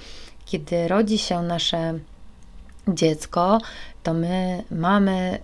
kiedy 0.45 0.87
rodzi 0.87 1.17
się 1.17 1.41
nasze 1.41 1.99
dziecko, 2.87 3.59
to 4.03 4.13
my 4.13 4.63
mamy 4.71 5.39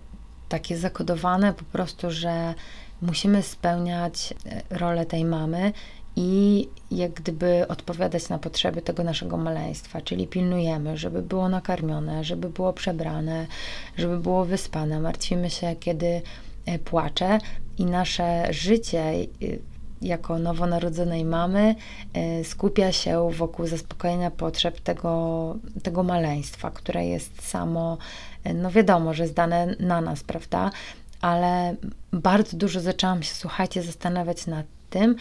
takie 0.50 0.78
zakodowane 0.78 1.54
po 1.54 1.64
prostu, 1.64 2.12
że 2.12 2.54
musimy 3.02 3.44
spełniać 3.44 4.34
e, 4.46 4.78
rolę 4.78 5.06
tej 5.06 5.26
mamy 5.26 5.74
i 6.16 6.68
jak 6.92 7.12
gdyby 7.12 7.68
odpowiadać 7.68 8.30
na 8.30 8.40
potrzeby 8.40 8.82
tego 8.82 9.04
naszego 9.04 9.38
maleństwa, 9.38 10.02
czyli 10.02 10.28
pilnujemy, 10.28 10.98
żeby 10.98 11.22
było 11.22 11.50
nakarmione, 11.50 12.24
żeby 12.24 12.50
było 12.50 12.74
przebrane, 12.74 13.48
żeby 13.98 14.20
było 14.20 14.46
wyspane. 14.46 15.00
Martwimy 15.00 15.50
się, 15.50 15.76
kiedy 15.80 16.22
e, 16.66 16.80
płacze 16.80 17.40
i 17.78 17.86
nasze 17.86 18.54
życie 18.54 19.02
e, 19.02 19.26
jako 20.02 20.40
nowonarodzonej 20.40 21.26
mamy 21.26 21.76
e, 22.14 22.44
skupia 22.44 22.92
się 22.92 23.30
wokół 23.32 23.68
zaspokojenia 23.68 24.32
potrzeb 24.32 24.80
tego, 24.80 25.56
tego 25.84 26.04
maleństwa, 26.04 26.72
które 26.72 27.06
jest 27.06 27.48
samo, 27.48 27.98
no 28.56 28.72
wiadomo, 28.72 29.14
że 29.14 29.28
zdane 29.28 29.76
na 29.80 30.02
nas, 30.02 30.24
prawda? 30.24 30.72
Ale 31.22 31.76
bardzo 32.12 32.58
dużo 32.58 32.80
zaczęłam 32.80 33.24
się, 33.24 33.36
słuchajcie, 33.36 33.84
zastanawiać 33.84 34.48
nad 34.48 34.66
tym, 34.90 35.16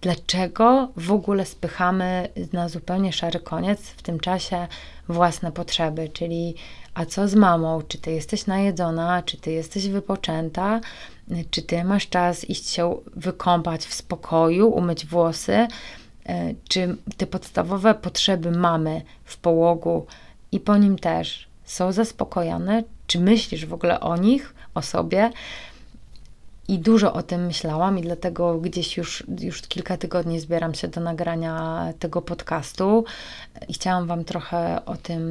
dlaczego 0.00 0.88
w 0.96 1.12
ogóle 1.12 1.46
spychamy 1.46 2.28
na 2.52 2.68
zupełnie 2.68 3.12
szary 3.12 3.40
koniec 3.40 3.80
w 3.80 4.02
tym 4.02 4.20
czasie 4.20 4.66
własne 5.08 5.52
potrzeby, 5.52 6.08
czyli 6.08 6.54
a 6.94 7.06
co 7.06 7.28
z 7.28 7.34
mamą, 7.34 7.82
czy 7.88 7.98
ty 7.98 8.10
jesteś 8.10 8.46
najedzona, 8.46 9.22
czy 9.22 9.36
ty 9.36 9.52
jesteś 9.52 9.88
wypoczęta, 9.88 10.80
czy 11.50 11.62
ty 11.62 11.84
masz 11.84 12.08
czas 12.08 12.44
iść 12.44 12.68
się 12.68 12.96
wykąpać 13.16 13.86
w 13.86 13.94
spokoju, 13.94 14.68
umyć 14.68 15.06
włosy, 15.06 15.52
e, 15.52 15.68
czy 16.68 16.96
te 17.16 17.26
podstawowe 17.26 17.94
potrzeby 17.94 18.50
mamy 18.50 19.02
w 19.24 19.36
połogu 19.36 20.06
i 20.52 20.60
po 20.60 20.76
nim 20.76 20.98
też 20.98 21.48
są 21.64 21.92
zaspokojone, 21.92 22.82
czy 23.06 23.20
myślisz 23.20 23.66
w 23.66 23.74
ogóle 23.74 24.00
o 24.00 24.16
nich, 24.16 24.54
o 24.74 24.82
sobie, 24.82 25.30
i 26.68 26.78
dużo 26.78 27.12
o 27.12 27.22
tym 27.22 27.46
myślałam, 27.46 27.98
i 27.98 28.02
dlatego 28.02 28.58
gdzieś 28.58 28.96
już, 28.96 29.24
już 29.40 29.62
kilka 29.62 29.96
tygodni 29.96 30.40
zbieram 30.40 30.74
się 30.74 30.88
do 30.88 31.00
nagrania 31.00 31.84
tego 31.98 32.22
podcastu. 32.22 33.04
I 33.68 33.74
chciałam 33.74 34.06
Wam 34.06 34.24
trochę 34.24 34.84
o 34.84 34.96
tym 34.96 35.22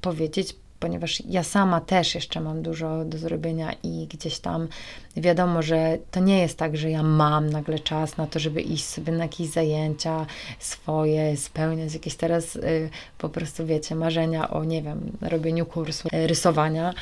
powiedzieć, 0.00 0.56
ponieważ 0.84 1.22
ja 1.28 1.42
sama 1.42 1.80
też 1.80 2.14
jeszcze 2.14 2.40
mam 2.40 2.62
dużo 2.62 3.04
do 3.04 3.18
zrobienia 3.18 3.72
i 3.82 4.06
gdzieś 4.10 4.38
tam 4.38 4.68
wiadomo, 5.16 5.62
że 5.62 5.98
to 6.10 6.20
nie 6.20 6.38
jest 6.38 6.58
tak, 6.58 6.76
że 6.76 6.90
ja 6.90 7.02
mam 7.02 7.50
nagle 7.50 7.78
czas 7.78 8.16
na 8.16 8.26
to, 8.26 8.38
żeby 8.38 8.60
iść 8.62 8.84
sobie 8.84 9.12
na 9.12 9.22
jakieś 9.22 9.48
zajęcia 9.48 10.26
swoje, 10.58 11.36
spełniać 11.36 11.94
jakieś 11.94 12.14
teraz 12.14 12.56
y, 12.56 12.90
po 13.18 13.28
prostu, 13.28 13.66
wiecie, 13.66 13.94
marzenia 13.94 14.50
o, 14.50 14.64
nie 14.64 14.82
wiem, 14.82 15.12
robieniu 15.20 15.66
kursu 15.66 16.08
y, 16.08 16.26
rysowania, 16.26 16.94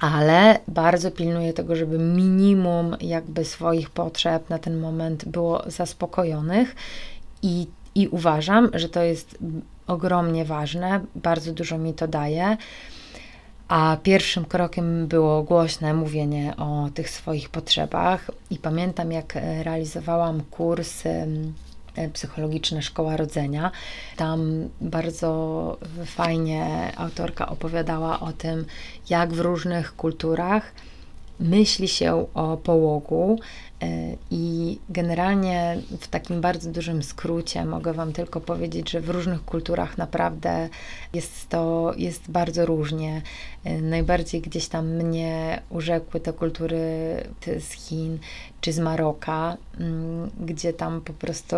ale 0.00 0.58
bardzo 0.68 1.10
pilnuję 1.10 1.52
tego, 1.52 1.76
żeby 1.76 1.98
minimum 1.98 2.96
jakby 3.00 3.44
swoich 3.44 3.90
potrzeb 3.90 4.50
na 4.50 4.58
ten 4.58 4.80
moment 4.80 5.24
było 5.24 5.62
zaspokojonych 5.66 6.76
i, 7.42 7.66
i 7.94 8.08
uważam, 8.08 8.70
że 8.74 8.88
to 8.88 9.02
jest 9.02 9.38
ogromnie 9.90 10.44
ważne, 10.44 11.00
bardzo 11.14 11.52
dużo 11.52 11.78
mi 11.78 11.94
to 11.94 12.08
daje. 12.08 12.56
A 13.68 13.96
pierwszym 14.02 14.44
krokiem 14.44 15.06
było 15.06 15.42
głośne 15.42 15.94
mówienie 15.94 16.54
o 16.56 16.88
tych 16.94 17.10
swoich 17.10 17.48
potrzebach. 17.48 18.30
I 18.50 18.58
pamiętam, 18.58 19.12
jak 19.12 19.34
realizowałam 19.62 20.42
kurs 20.50 21.02
E, 21.96 22.08
psychologiczne 22.08 22.82
Szkoła 22.82 23.16
Rodzenia. 23.16 23.70
Tam 24.16 24.68
bardzo 24.80 25.76
fajnie 26.06 26.92
autorka 26.96 27.48
opowiadała 27.48 28.20
o 28.20 28.32
tym, 28.32 28.64
jak 29.10 29.32
w 29.32 29.40
różnych 29.40 29.96
kulturach 29.96 30.72
myśli 31.40 31.88
się 31.88 32.26
o 32.34 32.56
połogu. 32.56 33.38
E, 33.82 34.16
I 34.30 34.78
generalnie 34.88 35.76
w 36.00 36.08
takim 36.08 36.40
bardzo 36.40 36.70
dużym 36.70 37.02
skrócie 37.02 37.64
mogę 37.64 37.92
Wam 37.92 38.12
tylko 38.12 38.40
powiedzieć, 38.40 38.90
że 38.90 39.00
w 39.00 39.10
różnych 39.10 39.44
kulturach 39.44 39.98
naprawdę 39.98 40.68
jest 41.14 41.48
to 41.48 41.92
jest 41.96 42.30
bardzo 42.30 42.66
różnie. 42.66 43.22
E, 43.64 43.80
najbardziej 43.80 44.40
gdzieś 44.40 44.68
tam 44.68 44.88
mnie 44.88 45.62
urzekły 45.70 46.20
te 46.20 46.32
kultury 46.32 46.78
z 47.60 47.70
Chin 47.70 48.18
czy 48.60 48.72
z 48.72 48.78
Maroka, 48.78 49.56
mm, 49.80 50.30
gdzie 50.40 50.72
tam 50.72 51.00
po 51.00 51.12
prostu 51.12 51.56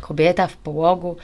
kobieta 0.00 0.46
w 0.46 0.56
połogu 0.56 1.16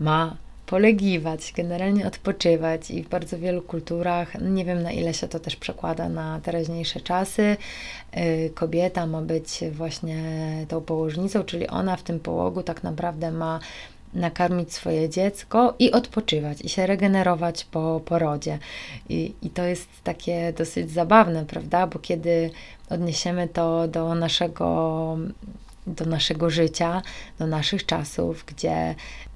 ma 0.00 0.36
polegiwać, 0.72 1.52
generalnie 1.56 2.06
odpoczywać 2.06 2.90
i 2.90 3.02
w 3.02 3.08
bardzo 3.08 3.38
wielu 3.38 3.62
kulturach, 3.62 4.40
nie 4.40 4.64
wiem 4.64 4.82
na 4.82 4.92
ile 4.92 5.14
się 5.14 5.28
to 5.28 5.40
też 5.40 5.56
przekłada 5.56 6.08
na 6.08 6.40
teraźniejsze 6.40 7.00
czasy, 7.00 7.56
y, 8.16 8.50
kobieta 8.54 9.06
ma 9.06 9.22
być 9.22 9.60
właśnie 9.72 10.16
tą 10.68 10.80
położnicą, 10.80 11.44
czyli 11.44 11.68
ona 11.68 11.96
w 11.96 12.02
tym 12.02 12.20
połogu 12.20 12.62
tak 12.62 12.82
naprawdę 12.82 13.32
ma 13.32 13.60
nakarmić 14.14 14.72
swoje 14.72 15.08
dziecko 15.08 15.74
i 15.78 15.92
odpoczywać, 15.92 16.60
i 16.60 16.68
się 16.68 16.86
regenerować 16.86 17.64
po 17.64 18.00
porodzie. 18.04 18.58
I, 19.08 19.34
I 19.42 19.50
to 19.50 19.64
jest 19.64 19.88
takie 20.04 20.52
dosyć 20.52 20.90
zabawne, 20.90 21.44
prawda? 21.46 21.86
Bo 21.86 21.98
kiedy 21.98 22.50
odniesiemy 22.90 23.48
to 23.48 23.88
do 23.88 24.14
naszego 24.14 25.18
do 25.86 26.04
naszego 26.04 26.50
życia, 26.50 27.02
do 27.38 27.46
naszych 27.46 27.86
czasów, 27.86 28.44
gdzie 28.46 28.94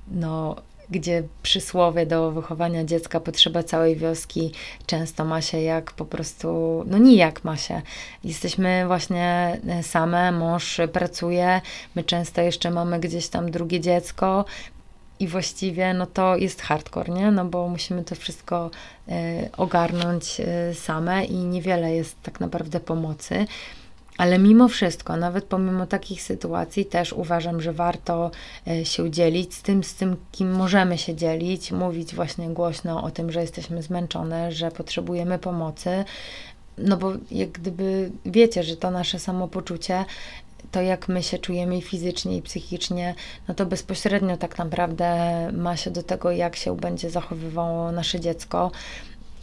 no, 0.08 0.56
gdzie 0.90 1.22
przysłowie 1.42 2.06
do 2.06 2.30
wychowania 2.32 2.84
dziecka 2.84 3.20
potrzeba 3.20 3.62
całej 3.62 3.96
wioski 3.96 4.52
często 4.86 5.24
ma 5.24 5.42
się 5.42 5.60
jak 5.60 5.92
po 5.92 6.04
prostu, 6.04 6.82
no 6.86 6.98
nijak 6.98 7.44
ma 7.44 7.56
się. 7.56 7.82
Jesteśmy 8.24 8.84
właśnie 8.86 9.60
same, 9.82 10.32
mąż 10.32 10.80
pracuje, 10.92 11.60
my 11.94 12.04
często 12.04 12.40
jeszcze 12.40 12.70
mamy 12.70 13.00
gdzieś 13.00 13.28
tam 13.28 13.50
drugie 13.50 13.80
dziecko 13.80 14.44
i 15.20 15.28
właściwie 15.28 15.94
no 15.94 16.06
to 16.06 16.36
jest 16.36 16.62
hardcore, 16.62 17.12
nie? 17.12 17.30
No 17.30 17.44
bo 17.44 17.68
musimy 17.68 18.04
to 18.04 18.14
wszystko 18.14 18.70
y, 19.08 19.12
ogarnąć 19.56 20.40
y, 20.40 20.74
same 20.74 21.24
i 21.24 21.34
niewiele 21.34 21.94
jest 21.94 22.22
tak 22.22 22.40
naprawdę 22.40 22.80
pomocy. 22.80 23.46
Ale 24.18 24.38
mimo 24.38 24.68
wszystko, 24.68 25.16
nawet 25.16 25.44
pomimo 25.44 25.86
takich 25.86 26.22
sytuacji, 26.22 26.84
też 26.84 27.12
uważam, 27.12 27.62
że 27.62 27.72
warto 27.72 28.30
e, 28.66 28.84
się 28.84 29.10
dzielić 29.10 29.54
z 29.54 29.62
tym, 29.62 29.84
z 29.84 29.94
tym, 29.94 30.16
kim 30.32 30.52
możemy 30.52 30.98
się 30.98 31.14
dzielić, 31.14 31.72
mówić 31.72 32.14
właśnie 32.14 32.48
głośno 32.48 33.02
o 33.02 33.10
tym, 33.10 33.32
że 33.32 33.40
jesteśmy 33.40 33.82
zmęczone, 33.82 34.52
że 34.52 34.70
potrzebujemy 34.70 35.38
pomocy. 35.38 36.04
No 36.78 36.96
bo 36.96 37.12
jak 37.30 37.50
gdyby 37.50 38.10
wiecie, 38.26 38.62
że 38.62 38.76
to 38.76 38.90
nasze 38.90 39.18
samopoczucie 39.18 40.04
to 40.70 40.82
jak 40.82 41.08
my 41.08 41.22
się 41.22 41.38
czujemy 41.38 41.82
fizycznie 41.82 42.36
i 42.36 42.42
psychicznie, 42.42 43.14
no 43.48 43.54
to 43.54 43.66
bezpośrednio 43.66 44.36
tak 44.36 44.58
naprawdę 44.58 45.16
ma 45.52 45.76
się 45.76 45.90
do 45.90 46.02
tego, 46.02 46.30
jak 46.30 46.56
się 46.56 46.76
będzie 46.76 47.10
zachowywało 47.10 47.92
nasze 47.92 48.20
dziecko 48.20 48.70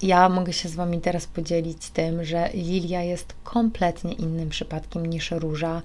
ja 0.04 0.30
mogę 0.30 0.54
się 0.54 0.70
z 0.70 0.76
Wami 0.76 1.02
teraz 1.02 1.28
podzielić 1.28 1.90
tym, 1.90 2.26
że 2.26 2.50
Lilia 2.54 3.02
jest 3.02 3.36
kompletnie 3.44 4.14
innym 4.14 4.50
przypadkiem 4.50 5.06
niż 5.06 5.32
Róża. 5.32 5.82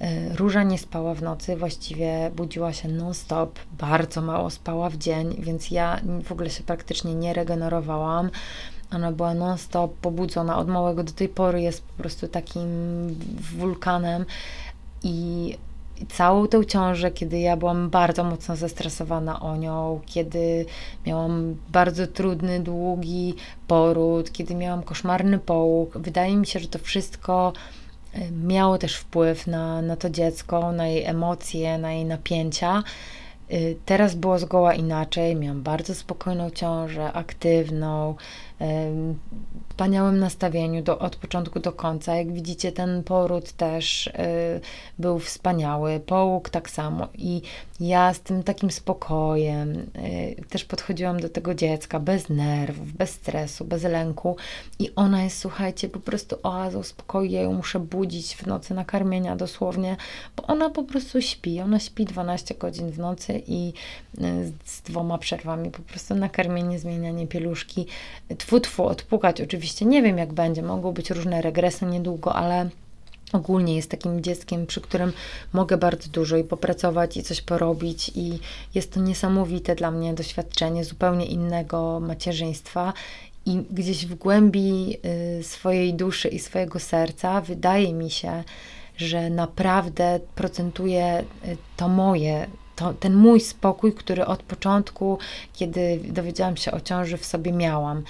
E, 0.00 0.36
Róża 0.36 0.62
nie 0.62 0.78
spała 0.78 1.14
w 1.14 1.22
nocy, 1.22 1.56
właściwie 1.56 2.30
budziła 2.36 2.72
się 2.72 2.88
non-stop, 2.88 3.58
bardzo 3.78 4.20
mało 4.22 4.50
spała 4.50 4.90
w 4.90 4.96
dzień, 4.96 5.36
więc 5.38 5.70
ja 5.70 6.00
w 6.24 6.32
ogóle 6.32 6.50
się 6.50 6.62
praktycznie 6.62 7.14
nie 7.14 7.32
regenerowałam. 7.32 8.30
Ona 8.92 9.12
była 9.12 9.34
non-stop 9.34 9.92
pobudzona 9.96 10.58
od 10.58 10.68
małego 10.68 11.04
do 11.04 11.12
tej 11.12 11.28
pory, 11.28 11.62
jest 11.62 11.82
po 11.82 12.02
prostu 12.02 12.28
takim 12.28 12.68
wulkanem 13.58 14.24
i 15.02 15.56
całą 16.08 16.48
tę 16.48 16.66
ciążę, 16.66 17.10
kiedy 17.10 17.38
ja 17.38 17.56
byłam 17.56 17.90
bardzo 17.90 18.24
mocno 18.24 18.56
zestresowana 18.56 19.40
o 19.40 19.56
nią, 19.56 20.00
kiedy 20.06 20.66
miałam 21.06 21.56
bardzo 21.68 22.06
trudny, 22.06 22.60
długi 22.60 23.34
poród, 23.66 24.32
kiedy 24.32 24.54
miałam 24.54 24.82
koszmarny 24.82 25.38
połóg. 25.38 25.98
Wydaje 25.98 26.36
mi 26.36 26.46
się, 26.46 26.60
że 26.60 26.68
to 26.68 26.78
wszystko 26.78 27.52
e, 28.12 28.30
miało 28.30 28.78
też 28.78 28.96
wpływ 28.96 29.46
na, 29.46 29.82
na 29.82 29.96
to 29.96 30.10
dziecko, 30.10 30.72
na 30.72 30.86
jej 30.86 31.04
emocje, 31.04 31.78
na 31.78 31.92
jej 31.92 32.04
napięcia. 32.04 32.82
E, 33.50 33.56
teraz 33.86 34.14
było 34.14 34.38
zgoła 34.38 34.74
inaczej. 34.74 35.36
Miałam 35.36 35.62
bardzo 35.62 35.94
spokojną 35.94 36.50
ciążę, 36.50 37.12
aktywną, 37.12 38.14
wspaniałym 39.78 40.18
nastawieniu 40.18 40.82
do, 40.82 40.98
od 40.98 41.16
początku 41.16 41.60
do 41.60 41.72
końca. 41.72 42.14
Jak 42.14 42.32
widzicie, 42.32 42.72
ten 42.72 43.04
poród 43.04 43.52
też 43.52 44.06
y, 44.06 44.12
był 44.98 45.18
wspaniały, 45.18 46.00
połóg 46.00 46.50
tak 46.50 46.70
samo. 46.70 47.08
I 47.14 47.42
ja 47.80 48.14
z 48.14 48.20
tym 48.20 48.42
takim 48.42 48.70
spokojem 48.70 49.70
y, 49.70 50.44
też 50.48 50.64
podchodziłam 50.64 51.20
do 51.20 51.28
tego 51.28 51.54
dziecka 51.54 52.00
bez 52.00 52.28
nerwów, 52.28 52.92
bez 52.92 53.10
stresu, 53.10 53.64
bez 53.64 53.82
lęku. 53.82 54.36
I 54.78 54.90
ona 54.96 55.22
jest, 55.22 55.38
słuchajcie, 55.38 55.88
po 55.88 56.00
prostu 56.00 56.36
oazą 56.42 56.82
spokoju. 56.82 57.30
Ja 57.30 57.42
ją 57.42 57.52
muszę 57.52 57.80
budzić 57.80 58.36
w 58.36 58.46
nocy 58.46 58.74
na 58.74 58.84
karmienia 58.84 59.36
dosłownie, 59.36 59.96
bo 60.36 60.42
ona 60.42 60.70
po 60.70 60.84
prostu 60.84 61.22
śpi. 61.22 61.60
Ona 61.60 61.80
śpi 61.80 62.04
12 62.04 62.54
godzin 62.54 62.90
w 62.90 62.98
nocy 62.98 63.42
i 63.46 63.72
y, 64.20 64.52
z 64.64 64.82
dwoma 64.82 65.18
przerwami 65.18 65.70
po 65.70 65.82
prostu 65.82 66.14
na 66.14 66.28
karmienie, 66.28 66.78
zmienianie 66.78 67.26
pieluszki 67.26 67.86
tfu, 68.48 68.60
tfu, 68.60 68.84
odpukać. 68.86 69.40
Oczywiście 69.40 69.86
nie 69.86 70.02
wiem, 70.02 70.18
jak 70.18 70.32
będzie, 70.32 70.62
mogą 70.62 70.92
być 70.92 71.10
różne 71.10 71.42
regresy 71.42 71.86
niedługo, 71.86 72.34
ale 72.34 72.68
ogólnie 73.32 73.76
jest 73.76 73.90
takim 73.90 74.22
dzieckiem, 74.22 74.66
przy 74.66 74.80
którym 74.80 75.12
mogę 75.52 75.76
bardzo 75.76 76.10
dużo 76.10 76.36
i 76.36 76.44
popracować, 76.44 77.16
i 77.16 77.22
coś 77.22 77.42
porobić, 77.42 78.12
i 78.14 78.38
jest 78.74 78.92
to 78.92 79.00
niesamowite 79.00 79.74
dla 79.74 79.90
mnie 79.90 80.14
doświadczenie 80.14 80.84
zupełnie 80.84 81.26
innego 81.26 82.00
macierzyństwa. 82.00 82.92
I 83.46 83.62
gdzieś 83.70 84.06
w 84.06 84.14
głębi 84.14 84.96
y, 85.38 85.42
swojej 85.42 85.94
duszy 85.94 86.28
i 86.28 86.38
swojego 86.38 86.78
serca 86.78 87.40
wydaje 87.40 87.94
mi 87.94 88.10
się, 88.10 88.44
że 88.96 89.30
naprawdę 89.30 90.20
procentuje 90.34 91.24
y, 91.44 91.56
to 91.76 91.88
moje 91.88 92.46
to, 92.78 92.94
ten 92.94 93.14
mój 93.14 93.40
spokój, 93.40 93.92
który 93.92 94.26
od 94.26 94.42
początku, 94.42 95.18
kiedy 95.52 96.00
dowiedziałam 96.08 96.56
się 96.56 96.72
o 96.72 96.80
ciąży, 96.80 97.16
w 97.16 97.26
sobie 97.26 97.52
miałam. 97.52 98.02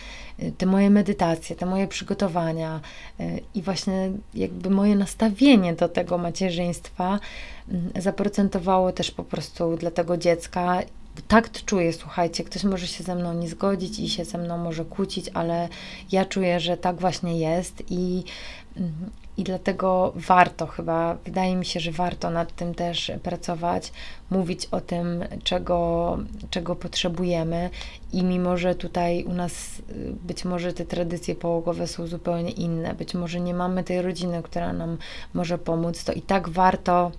Y, 0.42 0.52
te 0.58 0.66
moje 0.66 0.90
medytacje, 0.90 1.56
te 1.56 1.66
moje 1.66 1.88
przygotowania 1.88 2.80
y, 3.20 3.40
i 3.54 3.62
właśnie 3.62 4.10
jakby 4.34 4.70
moje 4.70 4.96
nastawienie 4.96 5.74
do 5.74 5.88
tego 5.88 6.18
macierzyństwa 6.18 7.20
mm, 7.68 7.90
zaprocentowało 7.96 8.92
też 8.92 9.10
po 9.10 9.24
prostu 9.24 9.76
dla 9.76 9.90
tego 9.90 10.16
dziecka 10.16 10.82
tak 11.28 11.50
czuję, 11.64 11.92
słuchajcie, 11.92 12.44
ktoś 12.44 12.64
może 12.64 12.86
się 12.86 13.04
ze 13.04 13.14
mną 13.14 13.34
nie 13.34 13.48
zgodzić 13.48 13.98
i 13.98 14.08
się 14.08 14.24
ze 14.24 14.38
mną 14.38 14.58
może 14.58 14.84
kłócić, 14.84 15.30
ale 15.34 15.68
ja 16.12 16.24
czuję, 16.24 16.60
że 16.60 16.76
tak 16.76 16.96
właśnie 16.96 17.38
jest 17.38 17.82
i, 17.90 18.24
mm, 18.76 18.92
i 19.38 19.44
dlatego 19.44 20.12
warto 20.16 20.66
chyba, 20.66 21.14
wydaje 21.24 21.56
mi 21.56 21.66
się, 21.66 21.80
że 21.80 21.92
warto 21.92 22.30
nad 22.30 22.56
tym 22.56 22.74
też 22.74 23.12
pracować, 23.22 23.92
mówić 24.30 24.66
o 24.66 24.80
tym, 24.80 25.24
czego, 25.44 26.18
czego 26.50 26.76
potrzebujemy. 26.76 27.70
I 28.12 28.24
mimo, 28.24 28.56
że 28.56 28.74
tutaj 28.74 29.24
u 29.24 29.32
nas 29.32 29.78
y, 29.78 29.82
być 30.22 30.44
może 30.44 30.72
te 30.72 30.84
tradycje 30.84 31.34
połogowe 31.34 31.86
są 31.86 32.06
zupełnie 32.06 32.50
inne, 32.50 32.94
być 32.94 33.14
może 33.14 33.40
nie 33.40 33.54
mamy 33.54 33.84
tej 33.84 34.02
rodziny, 34.02 34.42
która 34.42 34.72
nam 34.72 34.98
może 35.34 35.58
pomóc, 35.58 36.04
to 36.04 36.12
i 36.12 36.22
tak 36.22 36.48
warto 36.48 37.12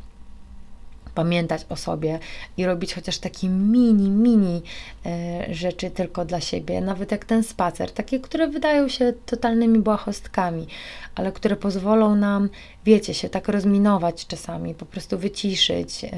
pamiętać 1.15 1.65
o 1.69 1.75
sobie 1.75 2.19
i 2.57 2.65
robić 2.65 2.93
chociaż 2.93 3.17
takie 3.17 3.49
mini, 3.49 4.09
mini 4.09 4.61
e, 5.05 5.53
rzeczy 5.53 5.91
tylko 5.91 6.25
dla 6.25 6.41
siebie, 6.41 6.81
nawet 6.81 7.11
jak 7.11 7.25
ten 7.25 7.43
spacer, 7.43 7.91
takie, 7.91 8.19
które 8.19 8.47
wydają 8.47 8.87
się 8.87 9.13
totalnymi 9.25 9.79
błahostkami, 9.79 10.67
ale 11.15 11.31
które 11.31 11.55
pozwolą 11.55 12.15
nam, 12.15 12.49
wiecie, 12.85 13.13
się 13.13 13.29
tak 13.29 13.47
rozminować 13.47 14.27
czasami, 14.27 14.75
po 14.75 14.85
prostu 14.85 15.17
wyciszyć, 15.17 16.03
e, 16.03 16.09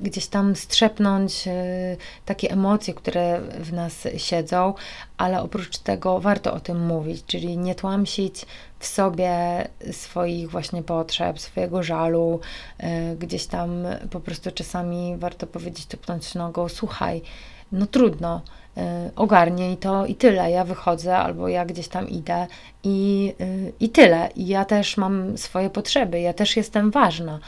gdzieś 0.00 0.26
tam 0.26 0.56
strzepnąć 0.56 1.48
e, 1.48 1.52
takie 2.24 2.50
emocje, 2.50 2.94
które 2.94 3.40
w 3.40 3.72
nas 3.72 4.08
siedzą, 4.16 4.74
ale 5.16 5.42
oprócz 5.42 5.78
tego 5.78 6.20
warto 6.20 6.54
o 6.54 6.60
tym 6.60 6.86
mówić, 6.86 7.24
czyli 7.26 7.58
nie 7.58 7.74
tłamsić 7.74 8.46
w 8.78 8.86
sobie 8.86 9.30
swoich 9.92 10.50
właśnie 10.50 10.82
potrzeb, 10.82 11.40
swojego 11.40 11.82
żalu, 11.82 12.40
e, 12.78 13.16
gdzieś 13.16 13.46
tam 13.46 13.84
po 14.10 14.20
prostu 14.20 14.50
czasami 14.50 15.16
warto 15.16 15.46
powiedzieć, 15.46 15.86
tupnąć 15.86 16.34
nogą, 16.34 16.68
słuchaj, 16.68 17.22
no 17.72 17.86
trudno, 17.86 18.42
e, 18.76 19.10
ogarnij 19.16 19.76
to 19.76 20.06
i 20.06 20.14
tyle. 20.14 20.50
Ja 20.50 20.64
wychodzę 20.64 21.18
albo 21.18 21.48
ja 21.48 21.64
gdzieś 21.64 21.88
tam 21.88 22.08
idę 22.08 22.46
i, 22.84 23.32
i 23.80 23.88
tyle. 23.88 24.28
I 24.36 24.46
ja 24.46 24.64
też 24.64 24.96
mam 24.96 25.38
swoje 25.38 25.70
potrzeby, 25.70 26.20
ja 26.20 26.32
też 26.32 26.56
jestem 26.56 26.90
ważna 26.90 27.40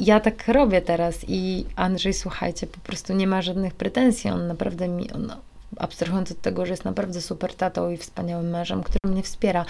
ja 0.00 0.20
tak 0.20 0.48
robię 0.48 0.82
teraz 0.82 1.14
i 1.28 1.64
Andrzej, 1.76 2.14
słuchajcie, 2.14 2.66
po 2.66 2.78
prostu 2.78 3.14
nie 3.14 3.26
ma 3.26 3.42
żadnych 3.42 3.74
pretensji. 3.74 4.30
On 4.30 4.46
naprawdę 4.46 4.88
mi, 4.88 5.12
on, 5.12 5.32
abstrahując 5.76 6.32
od 6.32 6.40
tego, 6.40 6.66
że 6.66 6.72
jest 6.72 6.84
naprawdę 6.84 7.20
super 7.20 7.54
tatą 7.54 7.90
i 7.90 7.96
wspaniałym 7.96 8.50
mężem, 8.50 8.82
który 8.82 9.12
mnie 9.12 9.22
wspiera, 9.22 9.64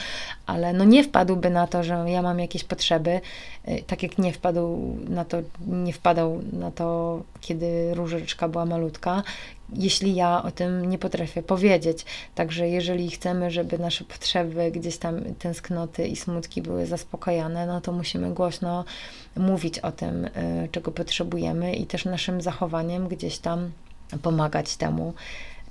ale 0.47 0.73
no 0.73 0.85
nie 0.85 1.05
wpadłby 1.05 1.51
na 1.51 1.67
to, 1.67 1.83
że 1.83 2.05
ja 2.07 2.23
mam 2.23 2.39
jakieś 2.39 2.65
potrzeby, 2.65 3.21
y, 3.69 3.83
tak 3.87 4.03
jak 4.03 4.19
nie 4.19 4.33
wpadł 4.33 4.97
na 5.09 5.25
to, 5.25 5.39
nie 5.67 5.93
wpadał 5.93 6.41
na 6.53 6.71
to, 6.71 7.21
kiedy 7.41 7.95
różyczka 7.95 8.49
była 8.49 8.65
malutka, 8.65 9.23
jeśli 9.73 10.15
ja 10.15 10.43
o 10.43 10.51
tym 10.51 10.91
nie 10.91 10.99
potrafię 10.99 11.43
powiedzieć. 11.43 12.05
Także 12.35 12.69
jeżeli 12.69 13.11
chcemy, 13.11 13.51
żeby 13.51 13.79
nasze 13.79 14.05
potrzeby, 14.05 14.71
gdzieś 14.71 14.97
tam 14.97 15.35
tęsknoty 15.39 16.07
i 16.07 16.17
smutki 16.17 16.63
były 16.63 16.87
zaspokajane, 16.87 17.67
no 17.67 17.81
to 17.81 17.93
musimy 17.93 18.35
głośno 18.35 18.85
mówić 19.37 19.79
o 19.79 19.93
tym, 19.93 20.25
y, 20.25 20.69
czego 20.73 20.91
potrzebujemy 20.91 21.75
i 21.75 21.87
też 21.87 22.05
naszym 22.05 22.41
zachowaniem 22.41 23.09
gdzieś 23.09 23.39
tam 23.39 23.71
pomagać 24.23 24.77
temu. 24.77 25.15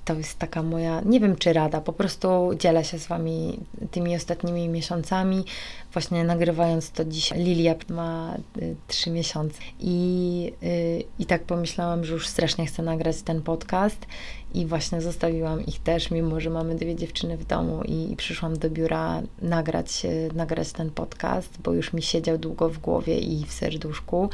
To 0.08 0.14
jest 0.14 0.38
taka 0.38 0.62
moja, 0.62 1.00
nie 1.00 1.20
wiem 1.20 1.36
czy 1.36 1.52
rada, 1.52 1.80
po 1.80 1.92
prostu 1.92 2.50
dzielę 2.58 2.84
się 2.84 2.98
z 2.98 3.06
Wami 3.06 3.60
tymi 3.90 4.16
ostatnimi 4.16 4.68
miesiącami. 4.68 5.44
Właśnie 5.92 6.24
nagrywając 6.24 6.90
to 6.90 7.04
dzisiaj, 7.04 7.44
Lilia 7.44 7.74
ma 7.88 8.36
y, 8.62 8.76
trzy 8.86 9.10
miesiące 9.10 9.60
i, 9.80 10.52
y, 10.62 11.04
i 11.18 11.26
tak 11.26 11.42
pomyślałam, 11.42 12.04
że 12.04 12.12
już 12.12 12.28
strasznie 12.28 12.66
chcę 12.66 12.82
nagrać 12.82 13.22
ten 13.22 13.42
podcast 13.42 14.06
i 14.54 14.66
właśnie 14.66 15.00
zostawiłam 15.00 15.66
ich 15.66 15.78
też, 15.78 16.10
mimo 16.10 16.40
że 16.40 16.50
mamy 16.50 16.74
dwie 16.74 16.96
dziewczyny 16.96 17.36
w 17.36 17.44
domu 17.44 17.82
i, 17.84 18.12
i 18.12 18.16
przyszłam 18.16 18.58
do 18.58 18.70
biura 18.70 19.22
nagrać, 19.42 20.04
y, 20.04 20.30
nagrać 20.34 20.72
ten 20.72 20.90
podcast, 20.90 21.58
bo 21.64 21.72
już 21.72 21.92
mi 21.92 22.02
siedział 22.02 22.38
długo 22.38 22.68
w 22.68 22.78
głowie 22.78 23.18
i 23.18 23.44
w 23.44 23.52
serduszku. 23.52 24.30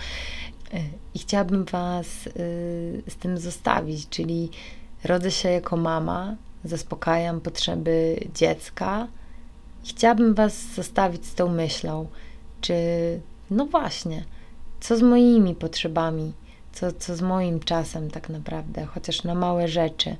I 1.15 1.19
chciałabym 1.19 1.65
Was 1.65 2.07
z 3.09 3.17
tym 3.21 3.39
zostawić, 3.39 4.09
czyli 4.09 4.51
Rodzę 5.05 5.31
się 5.31 5.49
jako 5.49 5.77
mama, 5.77 6.37
zaspokajam 6.65 7.41
potrzeby 7.41 8.21
dziecka. 8.35 9.09
Chciałabym 9.85 10.35
Was 10.35 10.75
zostawić 10.75 11.27
z 11.27 11.35
tą 11.35 11.49
myślą, 11.49 12.07
czy 12.61 12.75
no 13.51 13.67
właśnie, 13.67 14.25
co 14.81 14.97
z 14.97 15.03
moimi 15.03 15.55
potrzebami, 15.55 16.33
co, 16.73 16.93
co 16.93 17.17
z 17.17 17.23
moim 17.23 17.61
czasem 17.61 18.11
tak 18.11 18.29
naprawdę, 18.29 18.85
chociaż 18.85 19.25
na 19.25 19.35
małe 19.35 19.69
rzeczy. 19.69 20.17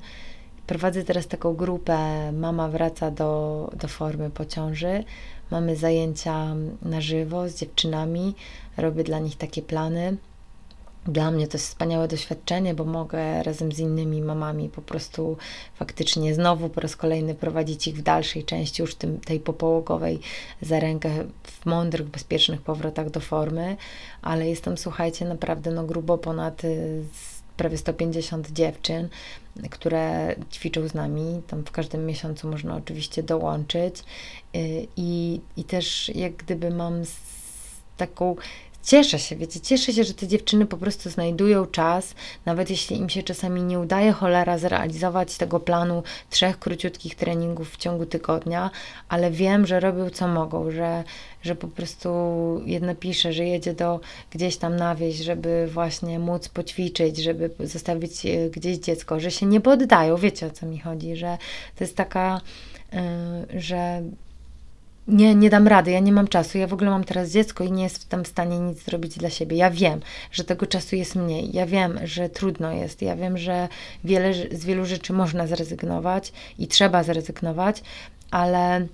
Prowadzę 0.67 1.03
teraz 1.03 1.27
taką 1.27 1.53
grupę 1.53 2.31
Mama 2.31 2.67
wraca 2.67 3.11
do, 3.11 3.71
do 3.75 3.87
formy 3.87 4.29
po 4.29 4.45
ciąży. 4.45 5.03
Mamy 5.51 5.75
zajęcia 5.75 6.55
na 6.81 7.01
żywo 7.01 7.49
z 7.49 7.55
dziewczynami, 7.55 8.35
robię 8.77 9.03
dla 9.03 9.19
nich 9.19 9.37
takie 9.37 9.61
plany 9.61 10.17
dla 11.07 11.31
mnie 11.31 11.47
to 11.47 11.57
jest 11.57 11.67
wspaniałe 11.67 12.07
doświadczenie, 12.07 12.73
bo 12.73 12.85
mogę 12.85 13.43
razem 13.43 13.71
z 13.71 13.79
innymi 13.79 14.21
mamami 14.21 14.69
po 14.69 14.81
prostu 14.81 15.37
faktycznie 15.75 16.35
znowu 16.35 16.69
po 16.69 16.81
raz 16.81 16.95
kolejny 16.95 17.35
prowadzić 17.35 17.87
ich 17.87 17.97
w 17.97 18.01
dalszej 18.01 18.43
części, 18.43 18.81
już 18.81 18.95
tym, 18.95 19.19
tej 19.19 19.39
popołogowej 19.39 20.19
za 20.61 20.79
rękę 20.79 21.09
w 21.43 21.65
mądrych, 21.65 22.07
bezpiecznych 22.07 22.61
powrotach 22.61 23.09
do 23.09 23.19
formy, 23.19 23.77
ale 24.21 24.49
jestem, 24.49 24.77
słuchajcie, 24.77 25.25
naprawdę 25.25 25.71
no 25.71 25.83
grubo 25.83 26.17
ponad 26.17 26.63
y, 26.63 27.03
prawie 27.57 27.77
150 27.77 28.51
dziewczyn, 28.51 29.09
które 29.69 30.35
ćwiczą 30.51 30.87
z 30.87 30.93
nami. 30.93 31.41
Tam 31.47 31.65
w 31.65 31.71
każdym 31.71 32.05
miesiącu 32.05 32.47
można 32.47 32.75
oczywiście 32.75 33.23
dołączyć 33.23 33.99
y, 34.55 34.87
i, 34.97 35.41
i 35.57 35.63
też 35.63 36.09
jak 36.15 36.35
gdyby 36.35 36.69
mam 36.69 37.03
taką 37.97 38.35
cieszę 38.85 39.19
się, 39.19 39.35
wiecie, 39.35 39.59
cieszę 39.59 39.93
się, 39.93 40.03
że 40.03 40.13
te 40.13 40.27
dziewczyny 40.27 40.65
po 40.65 40.77
prostu 40.77 41.09
znajdują 41.09 41.65
czas, 41.65 42.15
nawet 42.45 42.69
jeśli 42.69 42.97
im 42.97 43.09
się 43.09 43.23
czasami 43.23 43.63
nie 43.63 43.79
udaje 43.79 44.11
cholera 44.11 44.57
zrealizować 44.57 45.37
tego 45.37 45.59
planu 45.59 46.03
trzech 46.29 46.59
króciutkich 46.59 47.15
treningów 47.15 47.71
w 47.71 47.77
ciągu 47.77 48.05
tygodnia, 48.05 48.71
ale 49.09 49.31
wiem, 49.31 49.67
że 49.67 49.79
robią 49.79 50.09
co 50.09 50.27
mogą, 50.27 50.71
że, 50.71 51.03
że 51.41 51.55
po 51.55 51.67
prostu 51.67 52.09
jedna 52.65 52.95
pisze, 52.95 53.33
że 53.33 53.45
jedzie 53.45 53.73
do 53.73 53.99
gdzieś 54.31 54.57
tam 54.57 54.75
na 54.75 54.95
wieś, 54.95 55.15
żeby 55.15 55.67
właśnie 55.73 56.19
móc 56.19 56.49
poćwiczyć, 56.49 57.17
żeby 57.17 57.49
zostawić 57.59 58.25
e, 58.25 58.49
gdzieś 58.49 58.77
dziecko, 58.77 59.19
że 59.19 59.31
się 59.31 59.45
nie 59.45 59.61
poddają, 59.61 60.17
wiecie 60.17 60.45
o 60.47 60.49
co 60.49 60.65
mi 60.65 60.79
chodzi, 60.79 61.15
że 61.15 61.37
to 61.75 61.83
jest 61.83 61.95
taka, 61.95 62.41
yy, 62.93 63.61
że 63.61 64.01
nie, 65.07 65.35
nie 65.35 65.49
dam 65.49 65.67
rady, 65.67 65.91
ja 65.91 65.99
nie 65.99 66.11
mam 66.11 66.27
czasu, 66.27 66.57
ja 66.57 66.67
w 66.67 66.73
ogóle 66.73 66.89
mam 66.89 67.03
teraz 67.03 67.31
dziecko 67.31 67.63
i 67.63 67.71
nie 67.71 67.83
jestem 67.83 68.23
w 68.23 68.27
stanie 68.27 68.59
nic 68.59 68.83
zrobić 68.83 69.17
dla 69.17 69.29
siebie. 69.29 69.57
Ja 69.57 69.71
wiem, 69.71 69.99
że 70.31 70.43
tego 70.43 70.65
czasu 70.65 70.95
jest 70.95 71.15
mniej, 71.15 71.49
ja 71.53 71.65
wiem, 71.65 71.99
że 72.03 72.29
trudno 72.29 72.71
jest, 72.71 73.01
ja 73.01 73.15
wiem, 73.15 73.37
że 73.37 73.67
wiele, 74.03 74.33
z 74.33 74.65
wielu 74.65 74.85
rzeczy 74.85 75.13
można 75.13 75.47
zrezygnować 75.47 76.33
i 76.59 76.67
trzeba 76.67 77.03
zrezygnować, 77.03 77.83
ale 78.31 78.87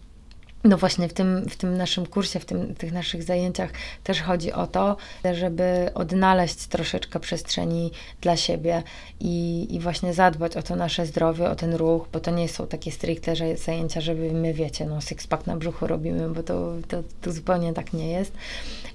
no 0.64 0.78
właśnie 0.78 1.08
w 1.08 1.14
tym, 1.14 1.50
w 1.50 1.56
tym 1.56 1.78
naszym 1.78 2.06
kursie, 2.06 2.40
w 2.40 2.46
tym, 2.46 2.76
tych 2.76 2.92
naszych 2.92 3.24
zajęciach 3.24 3.72
też 4.04 4.22
chodzi 4.22 4.54
o 4.54 4.68
to, 4.68 4.98
żeby 5.34 5.92
odnaleźć 5.94 6.68
troszeczkę 6.68 7.20
przestrzeni 7.20 7.92
dla 8.22 8.38
siebie 8.38 8.84
i, 9.20 9.68
i 9.76 9.80
właśnie 9.80 10.14
zadbać 10.14 10.58
o 10.58 10.64
to 10.64 10.76
nasze 10.76 11.06
zdrowie, 11.06 11.50
o 11.50 11.56
ten 11.56 11.74
ruch, 11.74 12.08
bo 12.12 12.20
to 12.20 12.32
nie 12.32 12.50
są 12.50 12.68
takie 12.68 12.92
stricte 12.92 13.36
że 13.36 13.58
zajęcia, 13.58 14.02
żeby 14.02 14.32
my 14.32 14.54
wiecie, 14.54 14.86
no 14.86 14.98
six-pack 14.98 15.48
na 15.48 15.58
brzuchu 15.58 15.88
robimy, 15.88 16.30
bo 16.30 16.44
to, 16.44 16.74
to, 16.88 17.04
to 17.22 17.32
zupełnie 17.32 17.74
tak 17.74 17.94
nie 17.94 18.12
jest, 18.12 18.34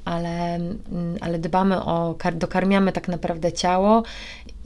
ale, 0.04 0.58
ale 1.20 1.38
dbamy 1.38 1.82
o, 1.82 2.14
dokarmiamy 2.32 2.92
tak 2.92 3.08
naprawdę 3.08 3.52
ciało 3.52 4.02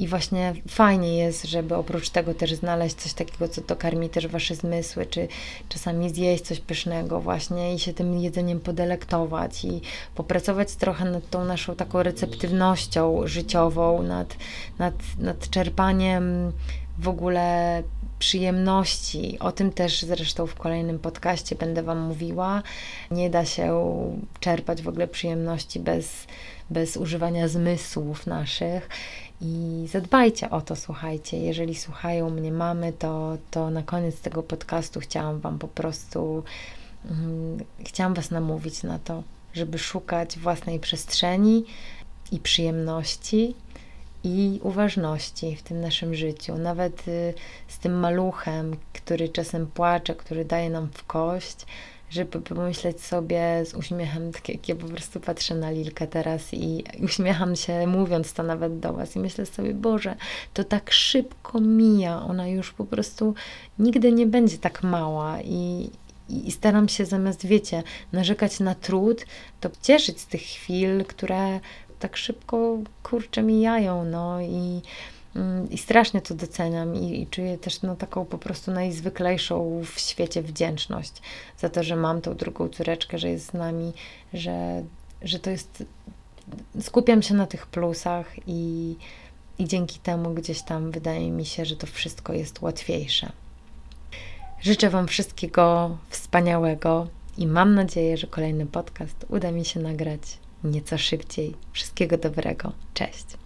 I 0.01 0.09
właśnie 0.09 0.55
fajnie 0.69 1.17
jest, 1.17 1.45
żeby 1.45 1.75
oprócz 1.75 2.11
tego 2.11 2.35
też 2.35 2.55
znaleźć 2.55 2.97
coś 2.97 3.13
takiego, 3.13 3.49
co 3.49 3.61
dokarmi 3.61 4.09
też 4.09 4.27
wasze 4.27 4.55
zmysły, 4.55 5.07
czy 5.07 5.29
czasami 5.69 6.11
zjeść 6.11 6.45
coś 6.45 6.61
pysznego 6.61 7.21
właśnie 7.21 7.75
i 7.75 7.79
się 7.79 7.93
tym 7.93 8.19
jedzeniem 8.19 8.61
podelektować 8.61 9.65
i 9.65 9.81
popracować 10.15 10.75
trochę 10.75 11.05
nad 11.05 11.31
tą 11.31 11.45
naszą 11.45 11.77
taką 11.77 12.03
receptywnością 12.03 13.27
życiową, 13.27 14.03
nad, 14.03 14.37
nad, 14.79 14.95
nad 15.19 15.51
czerpaniem 15.51 16.53
w 16.99 17.09
ogóle 17.09 17.83
przyjemności. 18.19 19.39
O 19.39 19.53
tym 19.53 19.73
też 19.73 20.03
zresztą 20.03 20.47
w 20.47 20.55
kolejnym 20.55 20.99
podcaście 20.99 21.57
będę 21.57 21.83
Wam 21.83 22.01
mówiła. 22.01 22.63
Nie 23.11 23.31
da 23.31 23.45
się 23.45 23.95
czerpać 24.41 24.83
w 24.83 24.89
ogóle 24.89 25.09
przyjemności 25.09 25.81
bez, 25.81 26.27
bez 26.71 26.97
używania 26.97 27.49
zmysłów 27.49 28.27
naszych. 28.27 28.89
I 29.41 29.87
zadbajcie 29.89 30.51
o 30.51 30.61
to, 30.61 30.77
słuchajcie. 30.77 31.39
Jeżeli 31.39 31.75
słuchają 31.75 32.31
mnie 32.31 32.53
mamy, 32.53 32.93
to, 32.93 33.37
to 33.51 33.71
na 33.71 33.83
koniec 33.83 34.21
tego 34.21 34.43
podcastu 34.43 35.01
chciałam 35.01 35.41
Wam 35.41 35.59
po 35.59 35.69
prostu, 35.69 36.45
um, 37.11 37.59
chciałam 37.87 38.15
Was 38.15 38.31
namówić 38.31 38.83
na 38.83 38.99
to, 38.99 39.23
żeby 39.53 39.79
szukać 39.79 40.39
własnej 40.39 40.81
przestrzeni 40.81 41.65
i 42.33 42.39
przyjemności 42.39 43.55
i 44.25 44.61
uważności 44.63 45.57
w 45.57 45.63
tym 45.63 45.81
naszym 45.81 46.15
życiu. 46.15 46.59
Nawet 46.59 47.09
y, 47.09 47.35
z 47.69 47.79
tym 47.79 48.01
maluchem, 48.01 48.77
który 48.93 49.29
czasem 49.29 49.67
płacze, 49.67 50.15
który 50.15 50.45
daje 50.45 50.71
nam 50.71 50.89
w 50.95 51.05
kość, 51.05 51.67
żeby 52.11 52.41
pomyśleć 52.41 53.01
sobie 53.01 53.65
z 53.65 53.75
uśmiechem, 53.75 54.33
tak 54.33 54.49
jak 54.49 54.69
ja 54.69 54.77
po 54.77 54.87
prostu 54.87 55.21
patrzę 55.21 55.55
na 55.55 55.71
Lilkę 55.71 56.07
teraz 56.07 56.55
i 56.55 56.85
uśmiecham 57.03 57.57
się, 57.57 57.87
mówiąc 57.87 58.33
to 58.33 58.43
nawet 58.43 58.79
do 58.79 58.93
Was, 58.93 59.17
i 59.17 59.19
myślę 59.19 59.47
sobie, 59.47 59.75
Boże, 59.75 60.17
to 60.55 60.65
tak 60.65 60.93
szybko 60.93 61.61
mija, 61.61 62.23
ona 62.23 62.49
już 62.49 62.73
po 62.73 62.85
prostu 62.85 63.35
nigdy 63.79 64.13
nie 64.13 64.27
będzie 64.27 64.59
tak 64.59 64.83
mała 64.83 65.41
i, 65.43 65.91
i 66.29 66.53
staram 66.53 66.89
się 66.89 67.07
zamiast, 67.07 67.47
wiecie, 67.47 67.83
narzekać 68.13 68.61
na 68.61 68.75
trud, 68.75 69.27
to 69.61 69.71
cieszyć 69.83 70.21
z 70.21 70.27
tych 70.27 70.43
chwil, 70.43 71.05
które 71.05 71.61
tak 71.99 72.17
szybko, 72.17 72.79
kurczę, 73.03 73.43
mijają, 73.43 74.05
no 74.05 74.41
i, 74.41 74.81
i 75.71 75.79
strasznie 75.79 76.21
to 76.21 76.35
doceniam 76.35 76.95
i, 76.95 77.23
i 77.23 77.27
czuję 77.27 77.59
też 77.59 77.83
no, 77.83 77.97
taką 77.97 78.25
po 78.25 78.39
prostu 78.39 78.71
najzwyklejszą 78.71 79.83
w 79.85 80.01
świecie 80.01 80.43
wdzięczność 80.43 81.13
za 81.59 81.69
to, 81.69 81.83
że 81.83 81.97
mam 81.97 82.21
tą 82.21 82.37
drugą 82.37 82.69
córeczkę, 82.69 83.19
że 83.19 83.31
jest 83.31 83.47
z 83.47 83.53
nami, 83.53 83.93
że, 84.35 84.83
że 85.23 85.39
to 85.39 85.51
jest, 85.51 85.85
skupiam 86.81 87.23
się 87.23 87.35
na 87.35 87.47
tych 87.47 87.67
plusach 87.67 88.27
i, 88.47 88.97
i 89.59 89.65
dzięki 89.65 89.99
temu 89.99 90.35
gdzieś 90.35 90.63
tam 90.63 90.91
wydaje 90.91 91.31
mi 91.31 91.47
się, 91.47 91.65
że 91.65 91.77
to 91.77 91.87
wszystko 91.87 92.33
jest 92.33 92.63
łatwiejsze. 92.63 93.33
Życzę 94.61 94.91
Wam 94.91 95.09
wszystkiego 95.09 95.97
wspaniałego 96.09 97.07
i 97.39 97.47
mam 97.47 97.75
nadzieję, 97.75 98.17
że 98.17 98.27
kolejny 98.27 98.67
podcast 98.67 99.27
uda 99.29 99.51
mi 99.51 99.65
się 99.65 99.81
nagrać 99.81 100.21
nieco 100.65 100.99
szybciej. 100.99 101.55
Wszystkiego 101.73 102.19
dobrego. 102.19 102.73
Cześć. 102.95 103.27